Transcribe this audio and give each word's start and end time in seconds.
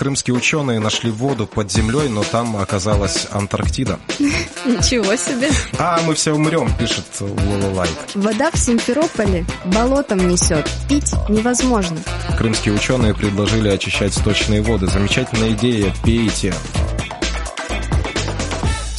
Крымские 0.00 0.34
ученые 0.34 0.80
нашли 0.80 1.10
воду 1.10 1.46
под 1.46 1.70
землей, 1.70 2.08
но 2.08 2.22
там 2.24 2.56
оказалась 2.56 3.26
Антарктида. 3.32 3.98
Ничего 4.64 5.14
себе. 5.14 5.50
А 5.78 6.00
мы 6.06 6.14
все 6.14 6.32
умрем, 6.32 6.74
пишет 6.78 7.04
Лололайк. 7.20 7.92
Вода 8.14 8.50
в 8.50 8.56
Симферополе 8.56 9.44
болотом 9.66 10.26
несет. 10.26 10.66
Пить 10.88 11.12
невозможно. 11.28 11.98
Крымские 12.38 12.72
ученые 12.76 13.14
предложили 13.14 13.68
очищать 13.68 14.14
сточные 14.14 14.62
воды. 14.62 14.86
Замечательная 14.86 15.52
идея, 15.52 15.92
пейте. 16.02 16.54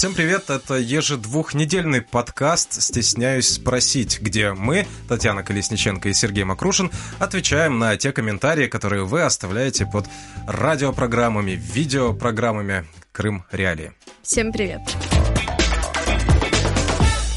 Всем 0.02 0.16
привет, 0.16 0.50
это 0.50 0.80
ежедвухнедельный 0.80 2.02
подкаст 2.02 2.82
«Стесняюсь 2.82 3.50
спросить», 3.50 4.20
где 4.20 4.52
мы, 4.52 4.88
Татьяна 5.08 5.44
Колесниченко 5.44 6.10
и 6.10 6.14
Сергей 6.14 6.44
Макрушин, 6.44 6.90
отвечаем 7.20 7.78
на 7.78 7.96
те 7.98 8.12
комментарии, 8.12 8.66
которые 8.66 9.06
вы 9.06 9.22
оставляете 9.22 9.86
под 9.86 10.08
радиопрограммами, 10.48 11.52
видеопрограммами 11.52 12.88
«Крым 13.12 13.44
Реалии». 13.52 13.92
Всем 14.24 14.52
привет. 14.52 14.82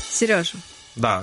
Сережа. 0.08 0.56
Да. 0.96 1.22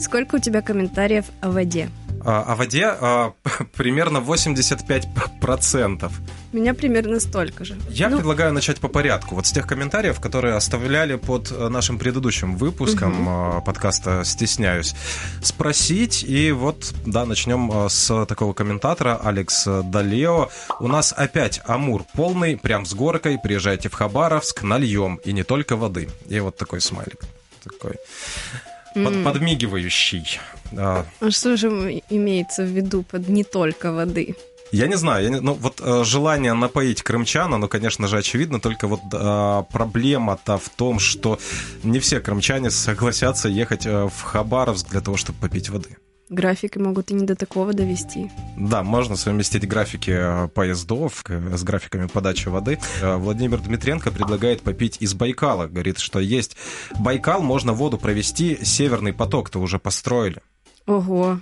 Сколько 0.00 0.36
у 0.36 0.38
тебя 0.38 0.62
комментариев 0.62 1.26
о 1.42 1.50
воде? 1.50 1.90
А, 2.24 2.44
о 2.44 2.56
воде 2.56 2.86
а, 2.86 3.34
примерно 3.76 4.18
85%. 4.18 6.10
Меня 6.52 6.72
примерно 6.72 7.20
столько 7.20 7.64
же. 7.64 7.76
Я 7.90 8.08
ну... 8.08 8.16
предлагаю 8.16 8.52
начать 8.52 8.78
по 8.78 8.88
порядку. 8.88 9.34
Вот 9.34 9.46
с 9.46 9.52
тех 9.52 9.66
комментариев, 9.66 10.18
которые 10.18 10.54
оставляли 10.54 11.16
под 11.16 11.52
э, 11.52 11.68
нашим 11.68 11.98
предыдущим 11.98 12.56
выпуском 12.56 13.28
угу. 13.28 13.62
подкаста 13.62 14.24
«Стесняюсь», 14.24 14.94
спросить. 15.42 16.24
И 16.24 16.50
вот, 16.52 16.94
да, 17.04 17.26
начнем 17.26 17.70
э, 17.70 17.88
с 17.90 18.24
такого 18.26 18.54
комментатора, 18.54 19.20
Алекс 19.22 19.66
Далео. 19.66 20.48
У 20.80 20.88
нас 20.88 21.12
опять 21.14 21.60
Амур 21.66 22.04
полный, 22.14 22.56
прям 22.56 22.86
с 22.86 22.94
горкой. 22.94 23.38
Приезжайте 23.38 23.90
в 23.90 23.92
Хабаровск, 23.92 24.62
нальем. 24.62 25.20
И 25.24 25.32
не 25.32 25.42
только 25.42 25.76
воды. 25.76 26.08
И 26.28 26.40
вот 26.40 26.56
такой 26.56 26.80
смайлик. 26.80 27.20
Такой 27.62 27.96
под, 28.94 29.24
подмигивающий. 29.24 30.40
А 30.76 31.04
что 31.30 31.56
же 31.56 31.68
имеется 32.10 32.62
в 32.62 32.68
виду 32.68 33.02
под 33.02 33.28
не 33.28 33.44
только 33.44 33.92
воды? 33.92 34.34
Я 34.72 34.86
не 34.86 34.96
знаю, 34.96 35.24
я 35.24 35.30
не, 35.30 35.40
ну 35.40 35.54
вот 35.54 35.80
э, 35.82 36.04
желание 36.04 36.52
напоить 36.52 37.02
крымчана, 37.02 37.58
ну, 37.58 37.68
конечно 37.68 38.06
же, 38.06 38.18
очевидно, 38.18 38.60
только 38.60 38.86
вот 38.86 39.00
э, 39.12 39.62
проблема-то 39.72 40.58
в 40.58 40.68
том, 40.68 40.98
что 40.98 41.38
не 41.82 42.00
все 42.00 42.20
крымчане 42.20 42.70
согласятся 42.70 43.48
ехать 43.48 43.86
э, 43.86 44.08
в 44.08 44.22
Хабаровск 44.22 44.90
для 44.90 45.00
того, 45.00 45.16
чтобы 45.16 45.38
попить 45.38 45.70
воды. 45.70 45.96
Графики 46.30 46.76
могут 46.76 47.10
и 47.10 47.14
не 47.14 47.24
до 47.24 47.34
такого 47.34 47.72
довести. 47.72 48.30
Да, 48.58 48.82
можно 48.82 49.16
совместить 49.16 49.66
графики 49.66 50.10
э, 50.14 50.48
поездов 50.48 51.24
с 51.26 51.62
графиками 51.62 52.06
подачи 52.06 52.48
воды. 52.48 52.78
Э, 53.00 53.16
Владимир 53.16 53.58
Дмитренко 53.58 54.10
предлагает 54.10 54.60
попить 54.60 54.98
из 55.00 55.14
Байкала. 55.14 55.68
Говорит, 55.68 55.98
что 55.98 56.20
есть 56.20 56.56
Байкал, 56.98 57.40
можно 57.40 57.72
воду 57.72 57.96
провести, 57.96 58.58
Северный 58.62 59.14
поток-то 59.14 59.58
уже 59.58 59.78
построили. 59.78 60.42
Ого. 60.88 61.40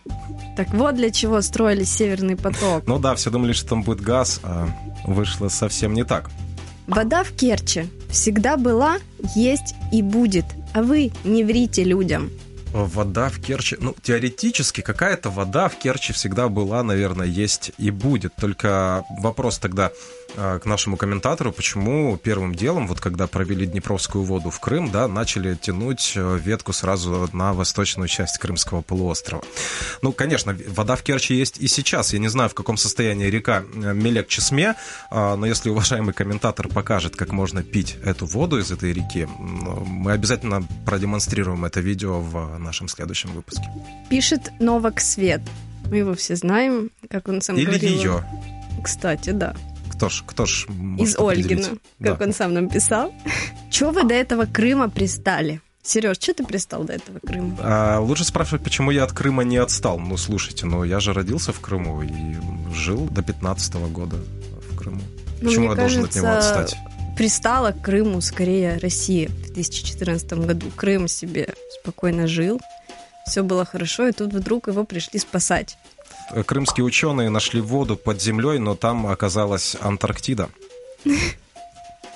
Так 0.57 0.75
вот 0.75 0.97
для 0.97 1.11
чего 1.11 1.41
строили 1.41 1.85
Северный 1.85 2.37
поток. 2.37 2.83
Ну 2.87 2.99
да, 2.99 3.15
все 3.15 3.31
думали, 3.31 3.53
что 3.53 3.71
там 3.71 3.83
будет 3.83 4.01
газ, 4.01 4.41
а 4.43 4.69
вышло 5.05 5.49
совсем 5.49 5.95
не 5.95 6.05
так. 6.05 6.31
Вода 6.89 7.25
в 7.25 7.31
Керчи 7.33 7.87
всегда 8.11 8.57
была, 8.57 8.99
есть 9.35 9.75
и 9.93 10.03
будет. 10.03 10.45
А 10.75 10.83
вы 10.83 11.13
не 11.25 11.45
врите 11.45 11.85
людям 11.85 12.31
вода 12.73 13.29
в 13.29 13.41
Керчи... 13.41 13.77
Ну, 13.81 13.95
теоретически 14.03 14.81
какая-то 14.81 15.31
вода 15.31 15.69
в 15.69 15.79
Керчи 15.79 16.13
всегда 16.13 16.49
была, 16.49 16.83
наверное, 16.83 17.27
есть 17.27 17.73
и 17.79 17.91
будет. 17.91 18.35
Только 18.37 19.05
вопрос 19.21 19.59
тогда, 19.59 19.93
к 20.37 20.67
нашему 20.67 20.97
комментатору, 20.97 21.51
почему 21.53 22.17
первым 22.17 22.55
делом, 22.55 22.87
вот 22.87 23.01
когда 23.01 23.27
провели 23.27 23.67
Днепровскую 23.67 24.23
воду 24.25 24.51
в 24.51 24.61
Крым, 24.61 24.91
да, 24.91 25.09
начали 25.09 25.55
тянуть 25.55 26.13
э, 26.15 26.39
ветку 26.43 26.73
сразу 26.73 27.29
на 27.33 27.53
восточную 27.53 28.09
часть 28.09 28.39
Крымского 28.39 28.83
полуострова. 28.83 29.43
Ну, 30.03 30.13
конечно, 30.13 30.57
вода 30.69 30.97
в 30.97 31.03
Керчи 31.03 31.35
есть 31.35 31.59
и 31.59 31.69
сейчас. 31.69 32.13
Я 32.13 32.19
не 32.19 32.29
знаю, 32.29 32.51
в 32.51 32.55
каком 32.55 32.77
состоянии 32.77 33.27
река 33.27 33.63
э, 33.75 33.95
Мелек-Чесме, 33.95 34.75
но 35.11 35.47
если 35.47 35.71
уважаемый 35.71 36.13
комментатор 36.13 36.69
покажет, 36.69 37.17
как 37.17 37.33
можно 37.33 37.63
пить 37.63 37.97
эту 38.05 38.27
воду 38.27 38.59
из 38.59 38.71
этой 38.71 38.93
реки, 38.93 39.27
мы 39.39 40.13
обязательно 40.13 40.67
продемонстрируем 40.85 41.65
это 41.65 41.81
видео 41.81 42.21
в 42.21 42.59
нашем 42.59 42.89
следующем 42.89 43.33
выпуске. 43.33 43.65
Пишет 44.11 44.53
Новак 44.61 45.01
Свет. 45.01 45.41
Мы 45.91 45.99
его 45.99 46.15
все 46.15 46.37
знаем, 46.37 46.91
как 47.11 47.29
он 47.29 47.41
сам 47.41 47.57
Или 47.57 47.67
говорил. 47.67 47.91
ее. 47.91 48.25
Кстати, 48.83 49.31
да 49.31 49.55
кто 49.97 50.09
ж, 50.11 50.23
кто 50.27 50.47
ж 50.47 50.67
Из 50.99 51.19
Ольгина, 51.19 51.69
как 52.03 52.19
да. 52.19 52.25
он 52.27 52.33
сам 52.33 52.53
нам 52.53 52.69
писал. 52.69 53.13
Чего 53.71 53.93
вы 53.93 54.05
до 54.05 54.15
этого 54.15 54.45
Крыма 54.45 54.91
пристали? 54.91 55.61
Сереж, 55.83 56.19
что 56.21 56.35
ты 56.35 56.45
пристал 56.45 56.85
до 56.85 56.95
этого 56.95 57.19
Крыма? 57.21 57.57
А, 57.61 58.01
лучше 58.01 58.25
спрашивать, 58.25 58.63
почему 58.63 58.91
я 58.91 59.05
от 59.05 59.13
Крыма 59.13 59.45
не 59.45 59.57
отстал. 59.57 59.99
Ну, 59.99 60.17
слушайте, 60.17 60.67
ну 60.67 60.85
я 60.85 61.01
же 61.01 61.13
родился 61.13 61.53
в 61.53 61.61
Крыму 61.61 62.03
и 62.03 62.75
жил 62.75 63.09
до 63.11 63.23
15 63.23 63.75
-го 63.75 63.89
года 63.89 64.17
в 64.71 64.77
Крыму. 64.77 65.01
Ну, 65.41 65.49
почему 65.49 65.71
я 65.71 65.77
кажется, 65.77 66.01
должен 66.01 66.05
от 66.05 66.15
него 66.15 66.37
отстать? 66.37 66.77
Пристала 67.17 67.73
к 67.73 67.81
Крыму 67.81 68.21
скорее 68.21 68.79
Россия 68.79 69.29
в 69.29 69.53
2014 69.55 70.33
году. 70.33 70.67
Крым 70.77 71.09
себе 71.09 71.55
спокойно 71.81 72.27
жил, 72.27 72.61
все 73.27 73.43
было 73.43 73.65
хорошо, 73.65 74.09
и 74.09 74.13
тут 74.13 74.35
вдруг 74.35 74.69
его 74.69 74.85
пришли 74.85 75.19
спасать. 75.19 75.79
Крымские 76.47 76.85
ученые 76.85 77.31
нашли 77.31 77.61
воду 77.61 77.97
под 77.97 78.21
землей, 78.21 78.59
но 78.59 78.75
там 78.75 79.07
оказалась 79.07 79.77
Антарктида. 79.81 80.49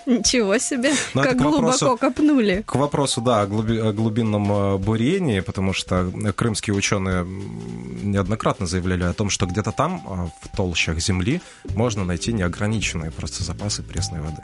Ничего 0.07 0.59
себе, 0.59 0.93
Но 1.15 1.23
как 1.23 1.37
глубоко 1.37 1.63
вопросу, 1.63 1.97
копнули. 1.97 2.65
К 2.67 2.75
вопросу, 2.75 3.21
да, 3.21 3.43
о, 3.43 3.47
глуби, 3.47 3.79
о 3.79 3.93
глубинном 3.93 4.51
э, 4.51 4.77
бурении, 4.79 5.41
потому 5.41 5.73
что 5.73 6.11
крымские 6.35 6.75
ученые 6.75 7.25
неоднократно 7.25 8.67
заявляли 8.67 9.05
о 9.05 9.13
том, 9.13 9.31
что 9.31 9.47
где-то 9.47 9.73
там, 9.73 10.03
э, 10.05 10.47
в 10.49 10.57
толщах 10.57 10.99
земли, 10.99 11.41
можно 11.77 12.05
найти 12.05 12.33
неограниченные 12.33 13.11
просто 13.11 13.45
запасы 13.45 13.83
пресной 13.83 14.21
воды. 14.21 14.43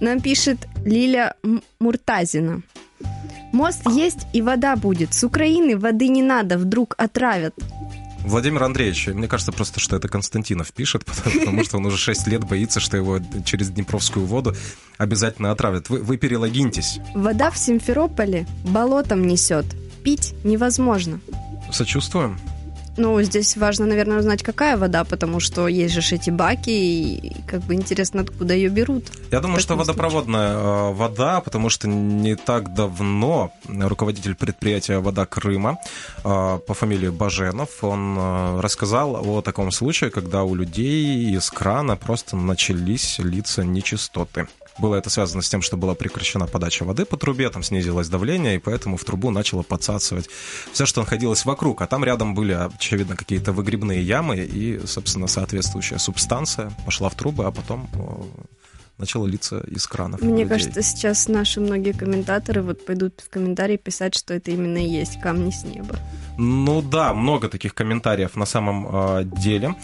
Нам 0.00 0.20
пишет 0.20 0.66
Лиля 0.84 1.34
Муртазина. 1.78 2.62
Мост 3.52 3.86
есть 3.88 4.26
и 4.32 4.42
вода 4.42 4.76
будет. 4.76 5.14
С 5.14 5.24
Украины 5.24 5.76
воды 5.78 6.08
не 6.08 6.22
надо, 6.22 6.58
вдруг 6.58 6.94
отравят. 6.98 7.54
Владимир 8.24 8.62
Андреевич, 8.62 9.08
мне 9.08 9.28
кажется 9.28 9.52
просто, 9.52 9.80
что 9.80 9.96
это 9.96 10.08
Константинов 10.08 10.72
пишет, 10.72 11.04
потому 11.38 11.64
что 11.64 11.78
он 11.78 11.86
уже 11.86 11.96
6 11.96 12.26
лет 12.26 12.44
боится, 12.44 12.80
что 12.80 12.96
его 12.96 13.18
через 13.44 13.70
Днепровскую 13.70 14.26
воду 14.26 14.54
обязательно 14.98 15.50
отравят. 15.50 15.88
Вы, 15.88 16.00
вы 16.00 16.16
перелогиньтесь. 16.16 16.98
Вода 17.14 17.50
в 17.50 17.58
Симферополе 17.58 18.46
болотом 18.64 19.26
несет. 19.26 19.66
Пить 20.04 20.34
невозможно. 20.44 21.20
Сочувствуем. 21.72 22.38
Ну, 23.00 23.22
здесь 23.22 23.56
важно, 23.56 23.86
наверное, 23.86 24.18
узнать, 24.18 24.42
какая 24.42 24.76
вода, 24.76 25.04
потому 25.04 25.40
что 25.40 25.68
есть 25.68 25.94
же 25.94 26.14
эти 26.14 26.28
баки, 26.28 26.70
и 26.70 27.32
как 27.46 27.62
бы 27.62 27.74
интересно, 27.74 28.20
откуда 28.20 28.52
ее 28.52 28.68
берут. 28.68 29.04
Я 29.30 29.40
думаю, 29.40 29.58
что 29.60 29.74
водопроводная 29.74 30.52
случае. 30.52 30.90
Э, 30.90 30.92
вода, 30.92 31.40
потому 31.40 31.70
что 31.70 31.88
не 31.88 32.36
так 32.36 32.74
давно 32.74 33.52
руководитель 33.66 34.34
предприятия 34.34 34.98
«Вода 34.98 35.24
Крыма» 35.24 35.78
э, 36.24 36.58
по 36.66 36.74
фамилии 36.74 37.08
Баженов, 37.08 37.82
он 37.82 38.18
э, 38.18 38.60
рассказал 38.60 39.16
о 39.26 39.40
таком 39.40 39.72
случае, 39.72 40.10
когда 40.10 40.42
у 40.42 40.54
людей 40.54 41.34
из 41.34 41.50
крана 41.50 41.96
просто 41.96 42.36
начались 42.36 43.18
литься 43.18 43.64
нечистоты. 43.64 44.46
Было 44.78 44.96
это 44.96 45.10
связано 45.10 45.42
с 45.42 45.48
тем, 45.48 45.62
что 45.62 45.76
была 45.76 45.94
прекращена 45.94 46.46
подача 46.46 46.84
воды 46.84 47.04
по 47.04 47.16
трубе, 47.16 47.50
там 47.50 47.62
снизилось 47.62 48.08
давление, 48.08 48.56
и 48.56 48.58
поэтому 48.58 48.96
в 48.96 49.04
трубу 49.04 49.30
начало 49.30 49.62
подсасывать 49.62 50.28
все, 50.72 50.86
что 50.86 51.00
находилось 51.00 51.44
вокруг. 51.44 51.82
А 51.82 51.86
там 51.86 52.04
рядом 52.04 52.34
были, 52.34 52.52
очевидно, 52.52 53.16
какие-то 53.16 53.52
выгребные 53.52 54.02
ямы, 54.02 54.36
и, 54.38 54.86
собственно, 54.86 55.26
соответствующая 55.26 55.98
субстанция 55.98 56.72
пошла 56.84 57.08
в 57.08 57.14
трубы, 57.14 57.44
а 57.44 57.50
потом 57.50 57.88
начало 59.00 59.26
литься 59.26 59.60
из 59.60 59.86
кранов. 59.86 60.20
Мне 60.20 60.46
кажется, 60.46 60.82
сейчас 60.82 61.26
наши 61.26 61.60
многие 61.60 61.92
комментаторы 61.92 62.62
вот 62.62 62.84
пойдут 62.84 63.20
в 63.26 63.30
комментарии 63.30 63.76
писать, 63.76 64.14
что 64.14 64.34
это 64.34 64.50
именно 64.50 64.78
и 64.78 64.88
есть 64.88 65.20
камни 65.20 65.50
с 65.50 65.64
неба. 65.64 65.96
Ну 66.38 66.82
да, 66.82 67.12
много 67.14 67.48
таких 67.48 67.74
комментариев 67.74 68.36
на 68.36 68.46
самом 68.46 68.86
э, 68.90 69.24
деле 69.24 69.74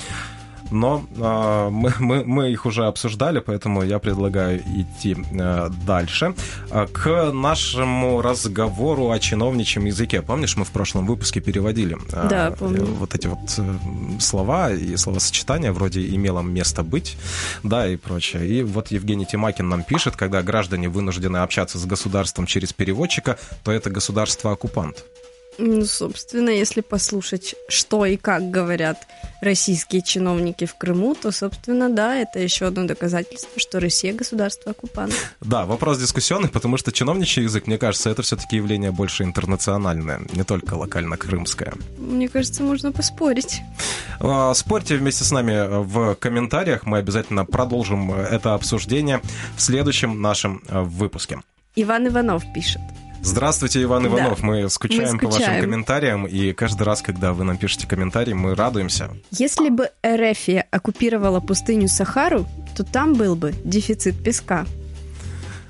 но 0.70 1.04
э, 1.16 1.68
мы, 1.70 1.92
мы, 1.98 2.24
мы 2.24 2.50
их 2.50 2.66
уже 2.66 2.86
обсуждали, 2.86 3.40
поэтому 3.40 3.82
я 3.82 3.98
предлагаю 3.98 4.60
идти 4.60 5.16
э, 5.32 5.70
дальше. 5.86 6.34
А, 6.70 6.86
к 6.86 7.32
нашему 7.32 8.22
разговору 8.22 9.10
о 9.10 9.18
чиновничьем 9.18 9.84
языке. 9.86 10.22
Помнишь, 10.22 10.56
мы 10.56 10.64
в 10.64 10.70
прошлом 10.70 11.06
выпуске 11.06 11.40
переводили 11.40 11.96
э, 12.12 12.28
да, 12.28 12.50
помню. 12.58 12.84
вот 12.84 13.14
эти 13.14 13.26
вот 13.26 13.38
э, 13.58 13.76
слова 14.20 14.72
и 14.72 14.96
словосочетания, 14.96 15.72
вроде 15.72 16.06
«имело 16.06 16.40
место 16.40 16.82
быть», 16.82 17.16
да, 17.62 17.86
и 17.86 17.96
прочее. 17.96 18.46
И 18.46 18.62
вот 18.62 18.88
Евгений 18.90 19.26
Тимакин 19.26 19.68
нам 19.68 19.82
пишет, 19.82 20.16
когда 20.16 20.42
граждане 20.42 20.88
вынуждены 20.88 21.38
общаться 21.38 21.78
с 21.78 21.86
государством 21.86 22.46
через 22.46 22.72
переводчика, 22.72 23.38
то 23.64 23.72
это 23.72 23.90
государство-оккупант. 23.90 25.04
Ну, 25.58 25.85
собственно, 25.85 26.50
если 26.50 26.81
послушать, 26.81 27.55
что 27.69 28.05
и 28.05 28.17
как 28.17 28.50
говорят 28.50 29.06
российские 29.41 30.03
чиновники 30.03 30.67
в 30.67 30.75
Крыму, 30.75 31.14
то, 31.14 31.32
собственно, 31.32 31.88
да, 31.88 32.17
это 32.17 32.38
еще 32.38 32.67
одно 32.67 32.85
доказательство, 32.85 33.58
что 33.58 33.81
Россия 33.81 34.12
государство 34.12 34.73
оккупант. 34.73 35.14
Да, 35.41 35.64
вопрос 35.67 35.99
дискуссионный, 35.99 36.49
потому 36.49 36.76
что 36.76 36.93
чиновничий 36.93 37.43
язык, 37.43 37.67
мне 37.67 37.79
кажется, 37.79 38.11
это 38.11 38.23
все-таки 38.23 38.56
явление 38.56 38.91
больше 38.91 39.25
интернациональное, 39.25 40.20
не 40.32 40.44
только 40.44 40.75
локально-крымское. 40.75 41.75
Мне 41.99 42.29
кажется, 42.29 42.62
можно 42.62 42.93
поспорить. 42.93 43.61
А, 44.20 44.52
спорьте 44.55 44.97
вместе 44.97 45.25
с 45.25 45.31
нами 45.31 45.82
в 45.85 46.14
комментариях, 46.17 46.85
мы 46.85 46.99
обязательно 46.99 47.44
продолжим 47.44 48.12
это 48.12 48.55
обсуждение 48.55 49.20
в 49.56 49.62
следующем 49.62 50.20
нашем 50.20 50.62
э, 50.69 50.81
выпуске. 50.81 51.41
Иван 51.76 52.09
Иванов 52.09 52.43
пишет. 52.55 52.81
Здравствуйте, 53.22 53.82
Иван 53.82 54.06
Иванов. 54.06 54.40
Да. 54.40 54.46
Мы, 54.46 54.68
скучаем 54.68 55.14
мы 55.14 55.18
скучаем 55.18 55.18
по 55.18 55.38
вашим 55.38 55.60
комментариям, 55.60 56.26
и 56.26 56.52
каждый 56.52 56.82
раз, 56.84 57.02
когда 57.02 57.32
вы 57.32 57.44
нам 57.44 57.56
пишете 57.56 57.86
комментарии, 57.86 58.32
мы 58.32 58.54
радуемся. 58.54 59.10
Если 59.30 59.68
бы 59.68 59.90
Эрефия 60.02 60.66
оккупировала 60.70 61.40
пустыню 61.40 61.88
Сахару, 61.88 62.46
то 62.76 62.84
там 62.84 63.14
был 63.14 63.36
бы 63.36 63.54
дефицит 63.64 64.22
песка. 64.22 64.66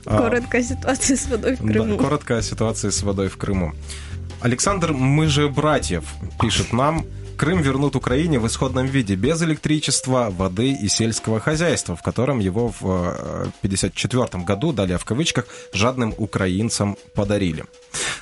А, 0.05 0.19
короткая 0.19 0.63
а, 0.63 0.65
ситуация 0.65 1.17
с 1.17 1.27
водой 1.27 1.57
в 1.57 1.67
Крыму. 1.67 1.97
Да, 1.97 2.03
короткая 2.03 2.43
ситуация 2.43 2.91
с 2.91 3.03
водой 3.03 3.29
в 3.29 3.37
Крыму.19 3.37 4.93
Мы 4.93 5.27
же 5.27 5.49
братьев 5.49 6.05
пишет 6.41 6.73
нам. 6.73 7.05
Крым 7.37 7.61
вернут 7.61 7.97
Украине 7.97 8.39
в 8.39 8.47
исходном 8.47 8.87
виде, 8.87 9.15
без 9.15 9.43
электричества, 9.43 10.29
воды 10.31 10.73
и 10.73 10.89
сельского 10.89 11.39
хозяйства, 11.39 11.95
в 11.95 12.03
котором 12.03 12.39
его 12.39 12.73
в 12.81 13.51
1954 13.63 14.25
э, 14.33 14.45
году, 14.45 14.73
далее 14.73 14.97
в 14.97 15.05
кавычках, 15.05 15.47
жадным 15.73 16.15
украинцам 16.17 16.97
подарили. 17.15 17.65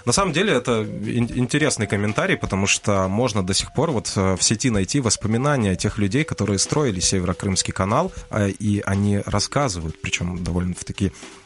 На 0.05 0.13
самом 0.13 0.33
деле 0.33 0.53
это 0.53 0.83
интересный 0.83 1.87
комментарий, 1.87 2.37
потому 2.37 2.67
что 2.67 3.09
можно 3.09 3.47
до 3.47 3.55
сих 3.55 3.73
пор 3.73 3.93
вот 3.93 4.13
э, 4.17 4.37
в 4.37 4.43
сети 4.43 4.71
найти 4.71 4.99
воспоминания 5.01 5.77
тех 5.77 5.99
людей, 5.99 6.25
которые 6.25 6.59
строили 6.59 6.99
Северо-Крымский 6.99 7.73
канал, 7.73 8.13
э, 8.31 8.51
и 8.51 8.83
они 8.85 9.19
рассказывают, 9.25 10.01
причем 10.03 10.43
довольно 10.43 10.75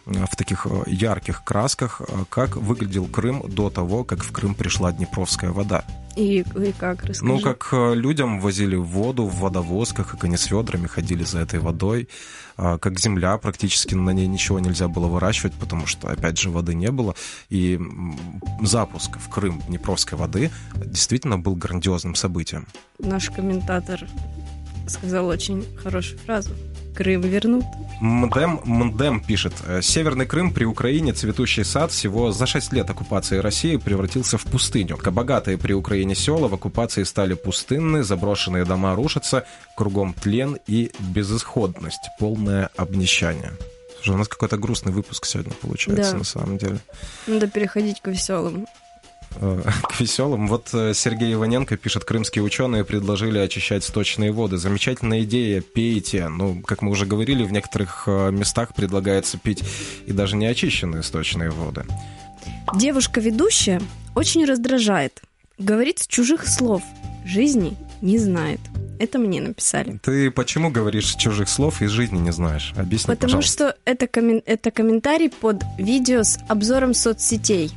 в 0.09 0.37
такие 0.37 0.49
в 0.49 0.65
таких 0.65 0.67
ярких 0.87 1.45
красках, 1.45 2.01
как 2.31 2.57
выглядел 2.57 3.07
Крым 3.07 3.45
до 3.49 3.71
того, 3.71 4.05
как 4.05 4.25
в 4.25 4.33
Крым 4.33 4.55
пришла 4.55 4.93
Днепровская 4.93 5.51
вода. 5.51 5.85
И, 6.17 6.39
и 6.39 6.73
как, 6.73 7.05
расскажи. 7.05 7.33
Ну, 7.33 7.39
как 7.39 7.69
э, 7.71 7.95
людям 7.95 8.41
возили 8.41 8.75
воду 8.75 9.25
в 9.27 9.41
водовозках, 9.41 10.11
как 10.11 10.25
они 10.25 10.37
с 10.37 10.51
ведрами 10.51 10.89
ходили 10.89 11.23
за 11.23 11.41
этой 11.41 11.61
водой, 11.61 12.09
как 12.57 12.99
земля, 12.99 13.39
практически 13.39 13.95
на 13.95 14.11
ней 14.11 14.27
ничего 14.27 14.59
нельзя 14.59 14.89
было 14.89 15.07
выращивать, 15.07 15.53
потому 15.55 15.87
что, 15.87 16.09
опять 16.09 16.41
же, 16.41 16.51
воды 16.51 16.75
не 16.75 16.91
было. 16.91 17.15
И 17.51 17.79
запуск 18.63 19.19
в 19.19 19.29
Крым 19.29 19.63
Днепровской 19.69 20.19
воды 20.19 20.51
действительно 20.75 21.39
был 21.39 21.55
грандиозным 21.55 22.17
событием. 22.17 22.67
Наш 22.99 23.31
комментатор 23.31 24.09
сказал 24.89 25.27
очень 25.27 25.65
хорошую 25.83 26.19
фразу. 26.19 26.51
Крым 26.95 27.21
вернут. 27.21 27.65
Мдем, 28.01 28.61
Мдем 28.65 29.21
пишет. 29.21 29.53
«Э, 29.67 29.83
Северный 29.83 30.27
Крым 30.27 30.53
при 30.53 30.65
Украине 30.65 31.13
цветущий 31.13 31.65
сад 31.65 31.93
всего 31.93 32.33
за 32.33 32.47
6 32.47 32.73
лет 32.73 32.91
оккупации 32.91 33.39
России 33.39 33.77
превратился 33.77 34.37
в 34.37 34.45
пустыню. 34.45 34.97
Богатые 34.97 35.59
при 35.59 35.73
Украине 35.73 36.15
села 36.15 36.49
в 36.49 36.55
оккупации 36.55 37.05
стали 37.05 37.35
пустынны, 37.35 38.03
заброшенные 38.03 38.65
дома 38.65 38.95
рушатся, 38.95 39.45
кругом 39.77 40.13
тлен 40.13 40.59
и 40.67 40.91
безысходность, 40.99 42.09
полное 42.19 42.71
обнищание. 42.77 43.53
Слушай, 43.97 44.15
у 44.15 44.19
нас 44.19 44.29
какой-то 44.29 44.57
грустный 44.57 44.93
выпуск 44.93 45.27
сегодня 45.27 45.53
получается, 45.61 46.13
да. 46.13 46.19
на 46.19 46.25
самом 46.25 46.59
деле. 46.59 46.79
Надо 47.27 47.49
переходить 47.49 48.01
к 48.01 48.09
веселым. 48.09 48.67
Э, 49.37 49.63
к 49.83 50.01
веселым. 50.01 50.49
Вот 50.49 50.71
э, 50.73 50.93
Сергей 50.95 51.35
Иваненко 51.35 51.77
пишет, 51.77 52.05
крымские 52.05 52.43
ученые 52.43 52.85
предложили 52.85 53.39
очищать 53.39 53.85
сточные 53.85 54.33
воды. 54.33 54.57
Замечательная 54.57 55.23
идея, 55.23 55.61
пейте. 55.61 56.29
Ну, 56.29 56.63
как 56.63 56.83
мы 56.83 56.91
уже 56.91 57.07
говорили, 57.07 57.45
в 57.45 57.53
некоторых 57.53 58.05
э, 58.07 58.31
местах 58.31 58.75
предлагается 58.75 59.39
пить 59.39 59.63
и 60.07 60.13
даже 60.13 60.37
не 60.37 60.47
очищенные 60.47 61.03
сточные 61.03 61.51
воды. 61.51 61.85
Девушка-ведущая 62.75 63.81
очень 64.15 64.45
раздражает. 64.45 65.23
Говорит 65.59 66.01
с 66.01 66.07
чужих 66.07 66.47
слов. 66.47 66.83
Жизни 67.25 67.77
не 68.01 68.19
знает. 68.19 68.61
Это 68.99 69.19
мне 69.19 69.41
написали. 69.41 69.99
Ты 70.03 70.31
почему 70.31 70.71
говоришь 70.71 71.15
чужих 71.15 71.49
слов 71.49 71.83
и 71.83 71.87
жизни 71.87 72.19
не 72.19 72.33
знаешь? 72.33 72.73
Объясни, 72.77 73.15
Потому 73.15 73.35
пожалуйста. 73.35 73.53
что 73.53 73.77
это, 73.85 74.07
коммен... 74.07 74.43
это 74.45 74.71
комментарий 74.71 75.31
под 75.31 75.63
видео 75.79 76.25
с 76.25 76.39
обзором 76.49 76.95
соцсетей 76.95 77.71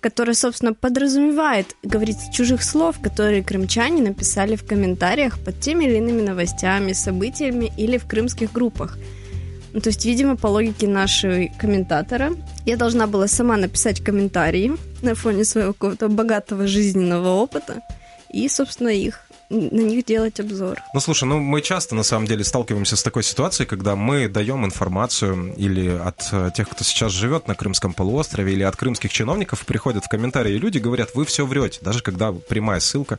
которая, 0.00 0.34
собственно, 0.34 0.72
подразумевает 0.72 1.76
говорить 1.82 2.32
чужих 2.32 2.62
слов, 2.62 3.00
которые 3.00 3.42
крымчане 3.42 4.02
написали 4.02 4.56
в 4.56 4.64
комментариях 4.64 5.38
под 5.38 5.60
теми 5.60 5.84
или 5.84 5.96
иными 5.96 6.22
новостями, 6.22 6.92
событиями 6.92 7.70
или 7.76 7.98
в 7.98 8.06
крымских 8.06 8.52
группах. 8.52 8.98
Ну, 9.72 9.80
то 9.80 9.90
есть, 9.90 10.04
видимо, 10.04 10.36
по 10.36 10.48
логике 10.48 10.88
нашего 10.88 11.46
комментатора, 11.58 12.32
я 12.66 12.76
должна 12.76 13.06
была 13.06 13.28
сама 13.28 13.56
написать 13.56 14.02
комментарии 14.02 14.72
на 15.02 15.14
фоне 15.14 15.44
своего 15.44 15.72
какого-то 15.72 16.08
богатого 16.08 16.66
жизненного 16.66 17.28
опыта 17.28 17.80
и, 18.32 18.48
собственно, 18.48 18.88
их 18.88 19.29
на 19.50 19.80
них 19.80 20.04
делать 20.04 20.38
обзор. 20.38 20.78
Ну, 20.94 21.00
слушай, 21.00 21.24
ну 21.24 21.40
мы 21.40 21.60
часто, 21.60 21.94
на 21.94 22.04
самом 22.04 22.26
деле, 22.26 22.44
сталкиваемся 22.44 22.96
с 22.96 23.02
такой 23.02 23.24
ситуацией, 23.24 23.66
когда 23.66 23.96
мы 23.96 24.28
даем 24.28 24.64
информацию 24.64 25.54
или 25.56 25.88
от 25.88 26.28
э, 26.32 26.50
тех, 26.54 26.68
кто 26.68 26.84
сейчас 26.84 27.12
живет 27.12 27.48
на 27.48 27.54
Крымском 27.54 27.92
полуострове, 27.92 28.52
или 28.52 28.62
от 28.62 28.76
крымских 28.76 29.12
чиновников, 29.12 29.66
приходят 29.66 30.04
в 30.04 30.08
комментарии 30.08 30.52
люди, 30.52 30.78
говорят, 30.78 31.10
вы 31.14 31.24
все 31.24 31.44
врете, 31.44 31.80
даже 31.82 32.02
когда 32.02 32.32
прямая 32.32 32.80
ссылка, 32.80 33.18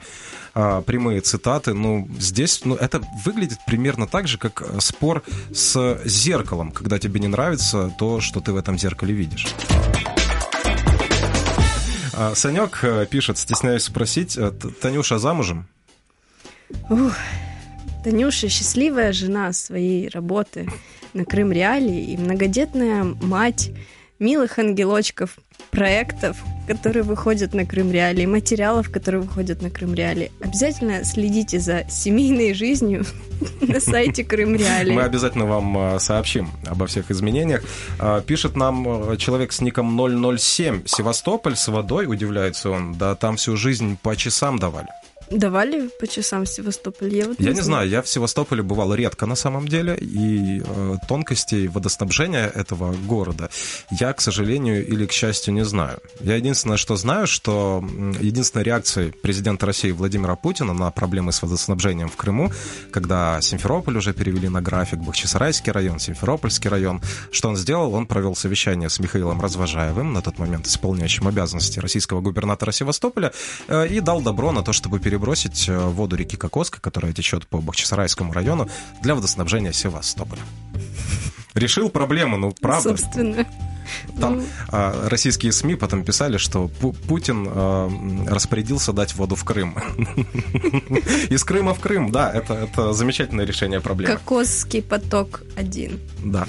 а, 0.53 0.81
прямые 0.81 1.21
цитаты, 1.21 1.73
ну, 1.73 2.07
здесь, 2.19 2.61
ну, 2.63 2.75
это 2.75 3.01
выглядит 3.25 3.59
примерно 3.65 4.07
так 4.07 4.27
же, 4.27 4.37
как 4.37 4.63
спор 4.79 5.23
с 5.53 6.01
зеркалом, 6.05 6.71
когда 6.71 6.97
тебе 6.97 7.19
не 7.19 7.27
нравится 7.27 7.93
то, 7.97 8.21
что 8.21 8.39
ты 8.39 8.53
в 8.53 8.55
этом 8.55 8.79
зеркале 8.79 9.13
видишь. 9.13 9.47
А, 12.13 12.35
Санек 12.35 12.79
э, 12.83 13.05
пишет, 13.09 13.37
стесняюсь 13.37 13.83
спросить, 13.83 14.37
э, 14.37 14.51
Танюша 14.81 15.17
замужем? 15.17 15.67
Ух, 16.89 17.13
Танюша 18.03 18.49
счастливая 18.49 19.13
жена 19.13 19.53
своей 19.53 20.09
работы 20.09 20.67
на 21.13 21.25
Крым 21.25 21.51
Реалии 21.51 22.13
и 22.13 22.17
многодетная 22.17 23.03
мать 23.03 23.71
милых 24.21 24.59
ангелочков, 24.59 25.37
проектов, 25.71 26.37
которые 26.67 27.03
выходят 27.03 27.53
на 27.53 27.65
Крым 27.65 27.91
Реалии, 27.91 28.25
материалов, 28.25 28.91
которые 28.91 29.21
выходят 29.21 29.61
на 29.61 29.69
Крым 29.69 29.93
Реалии. 29.93 30.31
Обязательно 30.39 31.03
следите 31.03 31.59
за 31.59 31.85
семейной 31.89 32.53
жизнью 32.53 33.03
на 33.61 33.79
сайте 33.79 34.23
Крым 34.23 34.55
Реалии. 34.55 34.93
Мы 34.93 35.01
обязательно 35.01 35.45
вам 35.45 35.77
а, 35.77 35.99
сообщим 35.99 36.51
обо 36.67 36.85
всех 36.85 37.09
изменениях. 37.09 37.63
А, 37.99 38.21
пишет 38.21 38.55
нам 38.55 38.85
а, 38.87 39.17
человек 39.17 39.51
с 39.51 39.61
ником 39.61 39.99
007. 40.37 40.83
Севастополь 40.85 41.55
с 41.55 41.67
водой, 41.67 42.05
удивляется 42.07 42.69
он. 42.69 42.93
Да 42.93 43.15
там 43.15 43.37
всю 43.37 43.57
жизнь 43.57 43.97
по 44.01 44.15
часам 44.15 44.59
давали. 44.59 44.87
Давали 45.31 45.89
по 45.97 46.07
часам 46.07 46.43
в 46.43 46.49
Севастополе? 46.49 47.19
Я, 47.19 47.27
вот 47.27 47.39
я 47.39 47.53
не 47.53 47.61
знаю, 47.61 47.87
я 47.87 48.01
в 48.01 48.07
Севастополе 48.07 48.63
бывал 48.63 48.93
редко 48.93 49.25
на 49.25 49.35
самом 49.35 49.65
деле, 49.65 49.95
и 49.95 50.61
э, 50.61 50.95
тонкостей 51.07 51.67
водоснабжения 51.67 52.47
этого 52.47 52.93
города 53.07 53.49
я, 53.91 54.11
к 54.11 54.19
сожалению 54.19 54.85
или 54.85 55.05
к 55.05 55.13
счастью, 55.13 55.53
не 55.53 55.63
знаю. 55.63 55.99
Я 56.19 56.35
единственное, 56.35 56.75
что 56.75 56.97
знаю, 56.97 57.27
что 57.27 57.81
единственной 58.19 58.63
реакцией 58.63 59.11
президента 59.11 59.65
России 59.65 59.91
Владимира 59.91 60.35
Путина 60.35 60.73
на 60.73 60.91
проблемы 60.91 61.31
с 61.31 61.41
водоснабжением 61.41 62.09
в 62.09 62.17
Крыму, 62.17 62.51
когда 62.91 63.39
Симферополь 63.39 63.97
уже 63.97 64.13
перевели 64.13 64.49
на 64.49 64.61
график, 64.61 64.99
Бахчисарайский 64.99 65.71
район, 65.71 65.99
Симферопольский 65.99 66.69
район, 66.69 67.01
что 67.31 67.47
он 67.47 67.55
сделал? 67.55 67.93
Он 67.93 68.05
провел 68.05 68.35
совещание 68.35 68.89
с 68.89 68.99
Михаилом 68.99 69.39
Развожаевым, 69.39 70.11
на 70.11 70.21
тот 70.21 70.39
момент 70.39 70.67
исполняющим 70.67 71.25
обязанности 71.29 71.79
российского 71.79 72.19
губернатора 72.19 72.71
Севастополя, 72.71 73.31
э, 73.69 73.87
и 73.87 74.01
дал 74.01 74.21
добро 74.21 74.51
на 74.51 74.61
то, 74.61 74.73
чтобы 74.73 74.99
перебросить 74.99 75.20
перебросить 75.21 75.69
э, 75.69 75.77
воду 75.77 76.15
реки 76.15 76.35
Кокоска, 76.35 76.81
которая 76.81 77.13
течет 77.13 77.45
по 77.45 77.59
Бахчисарайскому 77.59 78.33
району, 78.33 78.67
для 79.03 79.13
водоснабжения 79.13 79.71
Севастополя. 79.71 80.41
Решил 81.53 81.89
проблему, 81.89 82.37
ну 82.37 82.55
правда. 82.59 82.89
Собственно. 82.89 83.45
Там 84.19 84.37
ну... 84.37 84.43
а, 84.69 85.09
российские 85.09 85.51
СМИ 85.51 85.75
потом 85.75 86.03
писали, 86.03 86.37
что 86.37 86.69
Пу 86.69 86.93
Путин 86.93 87.45
а, 87.47 87.89
распорядился 88.27 88.93
дать 88.93 89.13
воду 89.15 89.35
в 89.35 89.43
Крым. 89.43 89.75
Из 91.29 91.43
Крыма 91.43 91.73
в 91.73 91.79
Крым, 91.79 92.11
да, 92.11 92.31
это, 92.31 92.53
это 92.53 92.93
замечательное 92.93 93.45
решение 93.45 93.79
проблемы. 93.79 94.15
Кокосский 94.15 94.81
поток 94.81 95.43
один. 95.55 95.99
Да. 96.23 96.47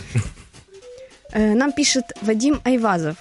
Э, 1.33 1.55
нам 1.55 1.73
пишет 1.73 2.05
Вадим 2.23 2.61
Айвазов. 2.65 3.17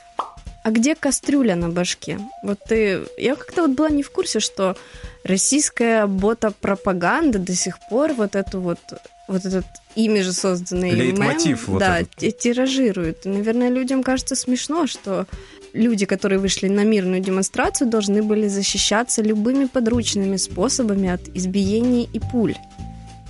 А 0.64 0.72
где 0.72 0.96
кастрюля 0.96 1.56
на 1.56 1.70
башке? 1.70 2.20
Вот 2.44 2.60
ты... 2.68 3.02
Я 3.18 3.36
как-то 3.36 3.64
вот 3.64 3.72
была 3.72 3.90
не 3.90 4.04
в 4.04 4.12
курсе, 4.12 4.40
что 4.40 4.78
российская 5.24 6.06
бота-пропаганда 6.06 7.40
до 7.40 7.56
сих 7.56 7.80
пор 7.90 8.14
вот 8.14 8.36
эту 8.36 8.62
вот 8.62 8.80
вот 9.28 9.46
этот 9.46 9.66
ими 9.96 10.20
же 10.22 10.34
созданный 10.34 10.92
Лейтмотив 10.92 11.68
мем, 11.68 11.74
вот 11.74 11.80
да, 11.80 12.00
этот. 12.02 12.38
тиражирует. 12.38 13.26
И, 13.26 13.30
наверное, 13.30 13.70
людям 13.70 14.04
кажется 14.04 14.36
смешно, 14.36 14.88
что 14.88 15.26
люди, 15.74 16.06
которые 16.06 16.40
вышли 16.40 16.68
на 16.68 16.84
мирную 16.84 17.22
демонстрацию, 17.22 17.90
должны 17.90 18.22
были 18.24 18.48
защищаться 18.48 19.22
любыми 19.22 19.66
подручными 19.66 20.36
способами 20.36 21.10
от 21.10 21.28
избиений 21.30 22.10
и 22.12 22.20
пуль. 22.20 22.56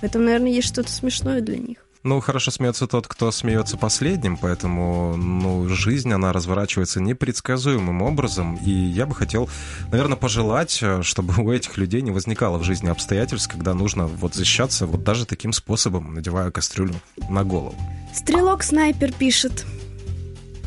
В 0.00 0.04
этом, 0.04 0.24
наверное, 0.24 0.50
есть 0.50 0.68
что-то 0.68 0.90
смешное 0.90 1.40
для 1.40 1.58
них. 1.58 1.81
Ну, 2.02 2.18
хорошо 2.20 2.50
смеется 2.50 2.88
тот, 2.88 3.06
кто 3.06 3.30
смеется 3.30 3.76
последним, 3.76 4.36
поэтому, 4.36 5.16
ну, 5.16 5.68
жизнь, 5.68 6.12
она 6.12 6.32
разворачивается 6.32 7.00
непредсказуемым 7.00 8.02
образом, 8.02 8.56
и 8.56 8.70
я 8.70 9.06
бы 9.06 9.14
хотел, 9.14 9.48
наверное, 9.90 10.16
пожелать, 10.16 10.80
э, 10.82 11.02
чтобы 11.02 11.34
у 11.40 11.52
этих 11.52 11.76
людей 11.76 12.02
не 12.02 12.10
возникало 12.10 12.58
в 12.58 12.64
жизни 12.64 12.88
обстоятельств, 12.88 13.48
когда 13.48 13.72
нужно 13.74 14.08
вот 14.08 14.34
защищаться 14.34 14.86
вот 14.86 15.04
даже 15.04 15.26
таким 15.26 15.52
способом, 15.52 16.14
надевая 16.14 16.50
кастрюлю 16.50 16.94
на 17.28 17.44
голову. 17.44 17.76
Стрелок-снайпер 18.12 19.12
пишет. 19.12 19.64